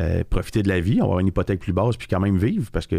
[0.00, 2.88] euh, profiter de la vie, avoir une hypothèque plus basse, puis quand même vivre, parce
[2.88, 2.96] qu'on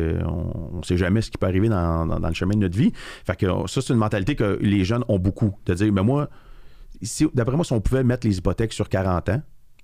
[0.77, 2.93] ne sait jamais ce qui peut arriver dans, dans- dans le chemin de notre vie.
[3.25, 6.29] Fait que ça, c'est une mentalité que les jeunes ont beaucoup, de dire, mais moi,
[7.01, 9.41] si- d'après moi, si on pouvait mettre les hypothèques sur 40 ans,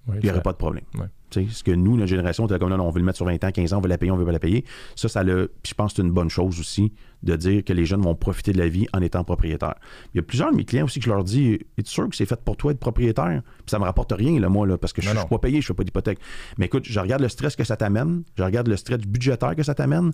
[0.07, 0.85] Oui, il n'y aurait pas de problème.
[1.33, 3.73] Ce que nous, notre génération, comme non, on veut le mettre sur 20 ans, 15
[3.73, 4.65] ans, on veut la payer, on veut pas la payer.
[4.95, 5.51] Ça, ça le.
[5.63, 8.15] Puis je pense que c'est une bonne chose aussi de dire que les jeunes vont
[8.15, 9.75] profiter de la vie en étant propriétaires.
[10.13, 12.15] Il y a plusieurs de mes clients aussi que je leur dis Es-tu sûr que
[12.15, 13.41] c'est fait pour toi être propriétaire?
[13.57, 15.61] Puis ça me rapporte rien, là, moi, là, parce que je ne suis pas payé,
[15.61, 16.19] je fais pas d'hypothèque.
[16.57, 19.63] Mais écoute, je regarde le stress que ça t'amène, je regarde le stress budgétaire que
[19.63, 20.11] ça t'amène.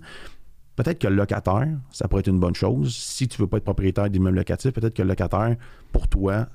[0.76, 2.94] Peut-être que le locataire, ça pourrait être une bonne chose.
[2.94, 5.56] Si tu veux pas être propriétaire d'immeuble locatif, peut-être que le locataire,
[5.90, 6.46] pour toi,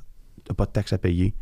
[0.45, 1.33] tu n'as pas de taxes à payer,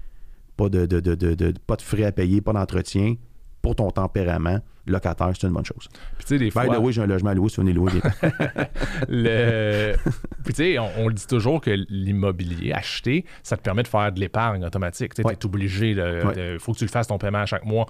[0.64, 3.16] pas de, de, de, de- pas de frais à payer, pas d'entretien.
[3.62, 4.58] Pour ton tempérament,
[4.88, 5.88] locataire, c'est une bonne chose.
[6.18, 6.64] Puis tu sais, des fois.
[6.64, 7.92] By the way, j'ai un logement à louer, si vous venez louer.
[9.08, 9.96] Le...
[10.44, 13.88] Puis tu sais, on, on le dit toujours que l'immobilier acheté, ça te permet de
[13.88, 15.14] faire de l'épargne automatique.
[15.14, 15.34] Tu Ouais.
[15.34, 16.58] es obligé, il Ouais.
[16.60, 17.86] faut que tu le fasses ton paiement à chaque mois.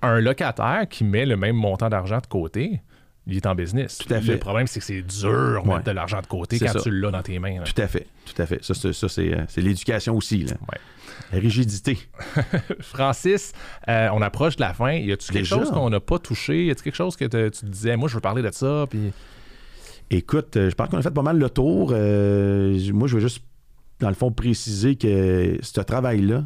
[0.00, 2.80] Un locataire qui met le même montant d'argent de côté,
[3.26, 3.98] il est en business.
[3.98, 4.32] Tout à fait.
[4.32, 5.74] Le problème, c'est que c'est dur de Ouais.
[5.76, 6.80] mettre de l'argent de côté quand ça.
[6.80, 7.58] tu l'as dans tes mains.
[7.58, 7.62] là.
[7.64, 8.62] tout à fait, tout à fait.
[8.64, 10.44] Ça, c'est, ça, c'est, euh, l'éducation aussi.
[10.44, 10.54] Là.
[10.70, 10.78] Ouais.
[11.32, 11.98] La rigidité.
[12.80, 13.52] Francis,
[13.88, 14.92] euh, on approche de la fin.
[14.92, 16.66] Y a-tu quelque chose qu'on n'a pas touché?
[16.66, 18.86] Y a-tu quelque chose que te- tu te disais, moi, je veux parler de ça?
[18.90, 19.12] Puis...
[20.10, 21.90] Écoute, euh, je pense qu'on a fait pas mal le tour.
[21.94, 23.42] Euh, moi, je veux juste,
[24.00, 26.44] dans le fond, préciser que ce travail-là,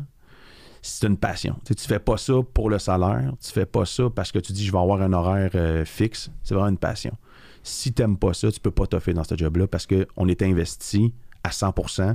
[0.86, 1.56] c'est une passion.
[1.64, 3.32] Tu tu fais pas ça pour le salaire.
[3.40, 6.30] Tu fais pas ça parce que tu dis je vais avoir un horaire euh, fixe.
[6.42, 7.12] C'est vraiment une passion.
[7.62, 10.42] Si tu n'aimes pas ça, tu peux pas t'offrir dans ce job-là parce qu'on est
[10.42, 11.12] investi
[11.42, 12.14] à 100%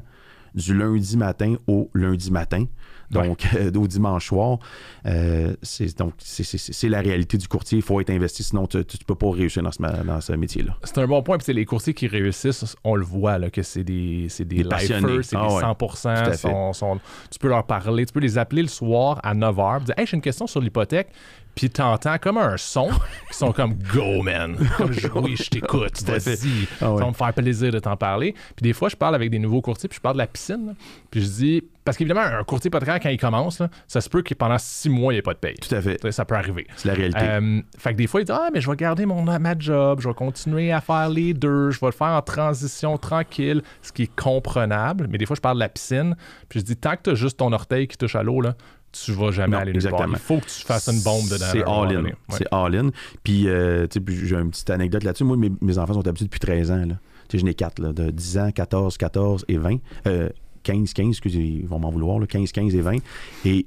[0.56, 2.66] du lundi matin au lundi matin,
[3.10, 3.45] donc
[3.76, 4.60] au dimanche soir.
[5.06, 7.78] Euh, c'est, donc, c'est, c'est- c'est la réalité du courtier.
[7.80, 10.78] Il faut être investi, sinon tu ne peux pas réussir dans ce, dans ce métier-là.
[10.84, 11.38] C'est un bon point.
[11.38, 14.64] Puis c'est les courtiers qui réussissent, on le voit, là, que c'est des, c'est des,
[14.64, 15.62] lifers, c'est Ah des ouais.
[15.62, 16.02] 100%.
[16.02, 16.38] Tout à fait.
[16.38, 16.99] sont- sont-
[17.32, 20.16] tu peux leur parler, tu peux les appeler le soir à 9h, dire Hey, j'ai
[20.16, 21.10] une question sur l'hypothèque.
[21.56, 22.89] Puis t'entends comme un son,
[23.32, 24.56] qui sont comme Go, man.
[24.78, 26.68] Comme je- oui, je t'écoute, vas-y.
[26.82, 26.97] Ah ouais.
[26.97, 28.34] Ça va me faire plaisir de t'en parler.
[28.56, 30.68] Puis des fois, je parle avec des nouveaux courtiers, puis je parle de la piscine.
[30.68, 30.74] là.
[31.12, 34.22] Puis je dis, parce qu'évidemment, un courtier hypothécaire, quand il commence, là, ça se peut
[34.22, 35.56] que pendant six mois, il n'y ait pas de paye.
[35.56, 36.12] Tout à fait.
[36.12, 36.68] Ça peut arriver.
[36.78, 37.20] C'est la réalité.
[37.22, 39.99] Euh, fait que des fois, il dit Ah, mais je vais garder mon, ma job,
[40.02, 43.91] je vais continuer à faire les deux, je vais le faire en transition tranquille, ce
[43.91, 45.08] qui est comprenable.
[45.10, 46.16] Mais des fois, je parle de la piscine,
[46.49, 48.56] puis je dis Tant que tu as juste ton orteil qui touche à l'eau, là,
[48.92, 49.92] tu vas jamais Non, aller nulle part.
[49.94, 50.18] exactement.
[50.18, 51.46] Il faut que tu fasses une bombe dedans.
[51.52, 52.04] C'est all-in.
[52.04, 52.14] Ouais.
[52.30, 52.89] C'est all-in.
[53.24, 55.24] Puis, euh, tu sais, puis j'ai une petite anecdote là-dessus.
[55.24, 56.86] Moi, mes, mes enfants sont habitués depuis 13 ans.
[56.86, 56.96] Là.
[57.28, 59.78] Tu sais, j'en ai 4, là, de 10 ans, 14, 14 et 20.
[60.08, 60.30] Euh,
[60.64, 62.98] 15, 15, excusez, ils vont m'en vouloir, là, 15, 15 et 20.
[63.46, 63.66] Et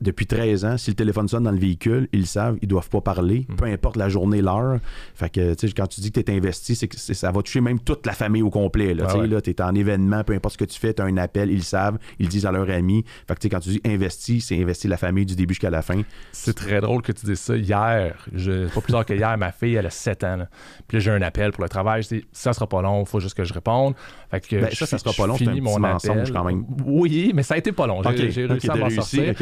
[0.00, 2.88] depuis 13 ans, si le téléphone sonne dans le véhicule, ils le savent, ils doivent
[2.90, 3.56] pas parler, Hmm.
[3.56, 4.78] peu importe la journée, l'heure.
[5.14, 7.78] Fait que, quand tu dis que tu es investi, c'est que ça va toucher même
[7.80, 8.92] toute la famille au complet.
[8.94, 9.26] Là, Ah tu sais, ouais.
[9.28, 11.50] là, tu es en événement, peu importe ce que tu fais, tu as un appel,
[11.50, 13.04] ils le savent, ils le disent à leurs amis.
[13.28, 16.02] Fait que, quand tu dis investi, c'est investi la famille du début jusqu'à la fin.
[16.32, 17.56] C'est très drôle que tu dises ça.
[17.56, 20.36] Hier, je, pas plus tard que hier, ma fille, elle a 7 ans.
[20.36, 20.48] là.
[20.88, 22.02] Puis là, j'ai un appel pour le travail.
[22.02, 23.94] Je dis, ça sera pas long, il faut juste que je réponde.
[24.30, 26.64] Fait que Ben, je ça, ça fi- sera pas long, c'est un mensonge quand même.
[26.84, 28.02] Oui, mais ça a été pas long.
[28.16, 29.34] J'ai réussi à m'en sortir.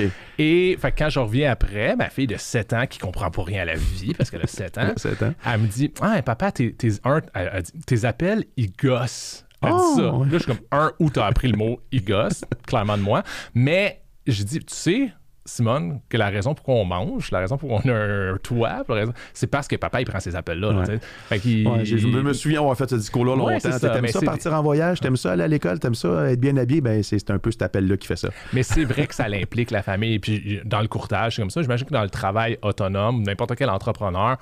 [0.45, 3.63] Et fait quand je reviens après, ma fille de 7 ans, qui comprend pas rien
[3.63, 5.35] à la vie parce qu'elle a 7 ans, Sept ans.
[5.47, 9.47] elle me dit Ah, papa, tes, tes, un- elle dit, tes appels, ils gossent.
[9.63, 10.13] Elle Oh, dit ça.
[10.13, 10.27] ouais.
[10.27, 13.23] Là, je suis comme Un, où t'as appris le mot ils gossent, clairement de moi.
[13.55, 15.13] Mais je dis Tu sais,
[15.45, 19.13] Simone, que la raison pour qu'on mange, la raison pour qu'on a un toit, raison-
[19.35, 20.73] c'est parce que papa, il prend ces appels-là.
[20.73, 20.99] là, Ouais.
[21.31, 23.59] Ouais, je me, souviens avoir fait ce discours-là longtemps.
[23.59, 26.31] c'est ça, T'aimes ça, c'est- partir en voyage, t'aimes ça aller à l'école, t'aimes ça
[26.31, 28.29] être bien habillé, ben c'est un peu cet appel-là qui fait ça.
[28.53, 30.19] Mais c'est vrai que ça l'implique la famille.
[30.21, 31.61] Puis dans le courtage, c'est comme ça.
[31.63, 34.37] J'imagine que dans le travail autonome, n'importe quel entrepreneur,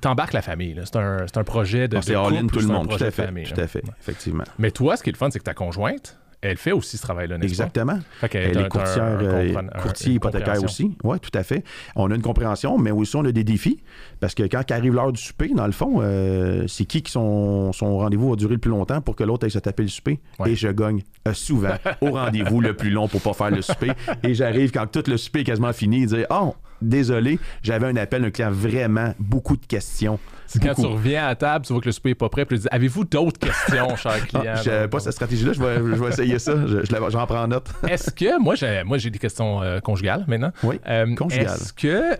[0.00, 0.74] t'embarques la famille.
[0.84, 1.96] C'est un, projet de.
[1.96, 3.24] Ah, c'est all-in tout le monde, tout projet à de fait.
[3.26, 3.64] famille, tout là.
[3.64, 4.44] à fait, effectivement.
[4.58, 7.02] Mais toi, ce qui est le fun, c'est que ta conjointe, elle fait aussi ce
[7.02, 7.64] travail-là, n'est-ce pas?
[7.64, 7.98] Exactement.
[8.20, 10.96] Fait qu'elle Elle est courtière, euh, courtier hypothécaire aussi.
[11.02, 11.64] Oui, tout à fait.
[11.96, 13.82] On a une compréhension, mais aussi on a des défis.
[14.20, 17.72] Parce que quand arrive l'heure du souper, dans le fond, euh, c'est qui qui son,
[17.72, 20.20] son rendez-vous va durer le plus longtemps pour que l'autre aille se taper le souper?
[20.38, 20.52] Ouais.
[20.52, 23.90] Et je gagne euh, souvent au rendez-vous le plus long pour pas faire le souper.
[24.22, 28.22] Et j'arrive quand tout le souper est quasiment fini, dire Oh, désolé, j'avais un appel
[28.22, 30.18] d'un client vraiment beaucoup de questions.
[30.46, 32.56] C'est quand tu reviens à table, tu vois que le souper n'est pas prêt, puis
[32.56, 34.54] tu dis Avez-vous d'autres questions, cher client?
[34.56, 36.54] Ah, je n'avais pas cette stratégie-là, je vais, je vais essayer ça.
[36.66, 37.68] Je, je j'en prends note.
[37.86, 40.52] Est-ce que, moi j'ai, moi, j'ai des questions euh, conjugales maintenant.
[40.62, 41.46] Oui, Euh, conjugales.
[41.46, 42.16] Est-ce que.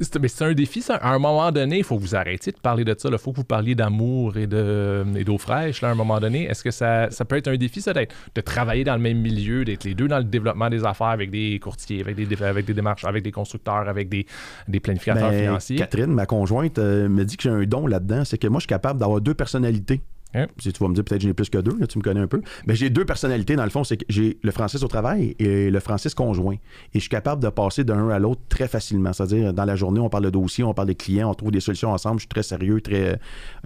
[0.00, 0.96] C'est, mais c'est un défi, ça.
[0.96, 3.08] À un moment donné, il faut que vous arrêtiez de parler de ça.
[3.10, 6.18] Il faut que vous parliez d'amour et, de, et d'eau fraîche, là, à un moment
[6.18, 6.44] donné.
[6.44, 9.18] Est-ce que ça, ça peut être un défi, ça, d'être, de travailler dans le même
[9.18, 12.66] milieu, d'être les deux dans le développement des affaires avec des courtiers, avec des, avec
[12.66, 14.26] des démarches, avec des constructeurs, avec des,
[14.68, 15.76] des planificateurs Ben, financiers?
[15.76, 18.24] Catherine, ma conjointe, euh, me dit que j'ai un don là-dedans.
[18.24, 20.00] C'est que moi, je suis capable d'avoir deux personnalités.
[20.34, 20.46] Hein?
[20.58, 22.02] Si tu vas me dire peut-être que j'en ai plus que deux, là, tu me
[22.02, 22.40] connais un peu.
[22.66, 25.70] Mais j'ai deux personnalités, dans le fond, c'est que j'ai le Francis au travail et
[25.70, 26.54] le Francis conjoint.
[26.54, 26.58] Et
[26.94, 29.12] je suis capable de passer d'un à l'autre très facilement.
[29.12, 31.60] C'est-à-dire, dans la journée, on parle de dossier, on parle des clients, on trouve des
[31.60, 32.18] solutions ensemble.
[32.18, 33.18] Je suis très sérieux, très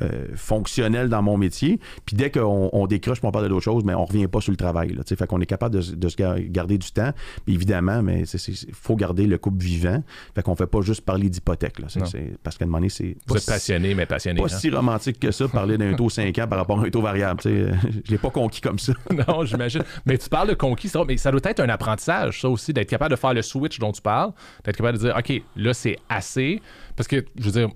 [0.02, 1.78] euh, fonctionnel dans mon métier.
[2.06, 4.40] Puis dès qu'on on décroche, puis on parle de d'autres choses, mais on revient pas
[4.40, 4.92] sur le travail.
[4.94, 7.12] Là, fait qu'on est capable de, de se gar- garder du temps.
[7.44, 10.02] Puis évidemment, mais il faut garder le couple vivant.
[10.34, 11.76] Fait qu'on fait pas juste parler d'hypothèque.
[12.42, 14.40] parce qu'à un moment donné, c'est Vous êtes si- passionné, mais passionné.
[14.40, 14.58] pas hein?
[14.58, 17.40] si romantique que ça, parler d'un taux 5 ans par rapport à un taux variable.
[17.40, 17.70] tu sais.
[18.06, 18.92] Je l'ai pas conquis comme ça.
[19.28, 19.82] non, j'imagine.
[20.06, 22.88] Mais tu parles de conquis, ça, mais ça doit être un apprentissage, ça aussi, d'être
[22.90, 24.32] capable de faire le switch dont tu parles,
[24.64, 26.60] d'être capable de dire, OK, là, c'est assez.
[26.96, 27.68] Parce que, je veux dire,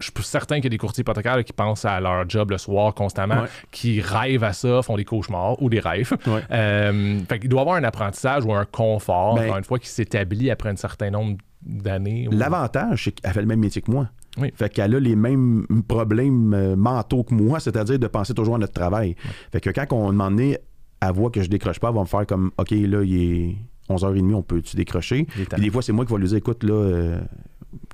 [0.00, 2.50] je suis certain qu'il y a des courtiers hypothécaires là, qui pensent à leur job
[2.52, 3.48] le soir constamment, Ouais.
[3.70, 6.12] qui rêvent à ça, font des cauchemars ou des rêves.
[6.26, 6.40] Ouais.
[6.50, 9.78] Euh, fait qu'il doit y avoir un apprentissage ou un confort, Ben- encore une fois,
[9.78, 12.28] qui s'établit après un certain nombre d'années.
[12.28, 14.08] ou- L'avantage, c'est qu'elle fait le même métier que moi.
[14.38, 14.52] Oui.
[14.54, 18.58] Fait qu'elle a les mêmes problèmes euh, mentaux que moi, c'est-à-dire de penser toujours à
[18.58, 19.16] notre travail.
[19.52, 22.26] Fait que quand on demande elle voit que je décroche pas, elle va me faire
[22.26, 23.56] comme OK, là, il est
[23.88, 25.26] 11h30, on peut-tu décrocher?
[25.38, 25.46] Est.
[25.46, 27.20] Puis des fois, c'est moi qui vais lui dire écoute, là, euh,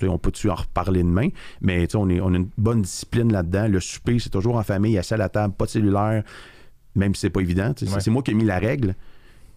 [0.03, 1.29] on peut-tu en reparler demain?
[1.61, 3.69] Mais tu sais, on, est, on a une bonne discipline là-dedans.
[3.69, 6.23] Le souper, c'est toujours en famille, assis à la table, pas de cellulaire,
[6.95, 7.73] même si c'est pas évident.
[7.81, 8.01] Ouais.
[8.01, 8.95] C'est moi qui ai mis la règle.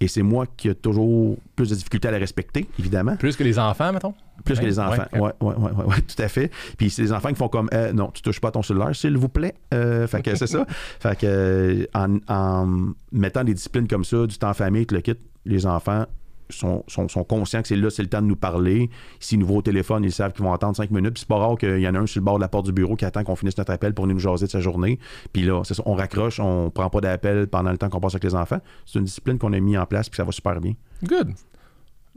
[0.01, 3.15] Et c'est moi qui ai toujours plus de difficultés à la respecter, évidemment.
[3.17, 4.13] Plus que les enfants, mettons?
[4.45, 5.03] Plus que les enfants.
[5.13, 6.49] ouais, Ouais, ouais, ouais, tout à fait.
[6.77, 8.95] Puis c'est les enfants qui font comme euh, non, tu touches pas à ton cellulaire,
[8.95, 9.55] s'il vous plaît.
[9.73, 10.65] Euh, fait que c'est ça.
[10.99, 15.01] Fait que euh, en, en mettant des disciplines comme ça, du temps en famille, le
[15.01, 16.05] kit, les enfants
[16.49, 16.83] sont,
[17.27, 18.89] conscients que c'est là, c'est le temps de nous parler.
[19.19, 21.13] S'ils nous voient au téléphone, ils savent qu'ils vont attendre cinq minutes.
[21.13, 22.65] Puis c'est pas rare qu'il y en a un sur le bord de la porte
[22.65, 24.99] du bureau qui attend qu'on finisse notre appel pour nous jaser de sa journée.
[25.33, 28.23] Puis là, ça, on raccroche, on prend pas d'appel pendant le temps qu'on passe avec
[28.23, 28.59] les enfants.
[28.85, 30.73] C'est une discipline qu'on a mis en place puis ça va super bien.
[31.03, 31.33] Good.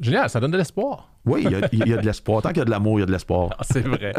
[0.00, 1.11] Génial, ça donne de l'espoir.
[1.24, 2.42] Oui, il y a, il y a de l'espoir.
[2.42, 3.50] Tant qu'il y a de l'amour, il y a de l'espoir.
[3.58, 4.12] Ah, c'est vrai.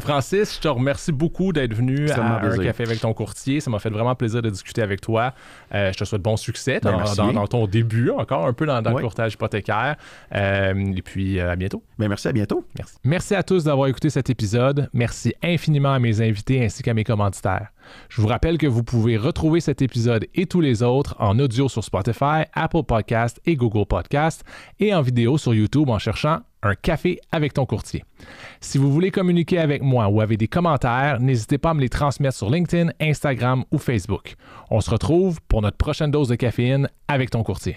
[0.00, 3.60] Francis, je te remercie beaucoup d'être venu à un café avec ton courtier.
[3.60, 5.32] Ça m'a fait vraiment plaisir de discuter avec toi.
[5.74, 8.90] Euh, je te souhaite bon succès Ben, dans, ton début, encore un peu dans, dans
[8.96, 9.96] le courtage hypothécaire.
[10.34, 11.82] Euh, et puis, euh, à bientôt.
[11.98, 12.66] Ben, merci, à bientôt.
[12.76, 12.94] Merci.
[13.04, 14.88] Merci à tous d'avoir écouté cet épisode.
[14.92, 17.68] Merci infiniment à mes invités ainsi qu'à mes commanditaires.
[18.08, 21.68] Je vous rappelle que vous pouvez retrouver cet épisode et tous les autres en audio
[21.68, 24.44] sur Spotify, Apple Podcast et Google Podcast
[24.80, 28.04] et en vidéo sur YouTube en cherchant un café avec ton courtier.
[28.60, 31.88] Si vous voulez communiquer avec moi ou avez des commentaires, n'hésitez pas à me les
[31.88, 34.34] transmettre sur LinkedIn, Instagram ou Facebook.
[34.70, 37.76] On se retrouve pour notre prochaine dose de caféine avec ton courtier.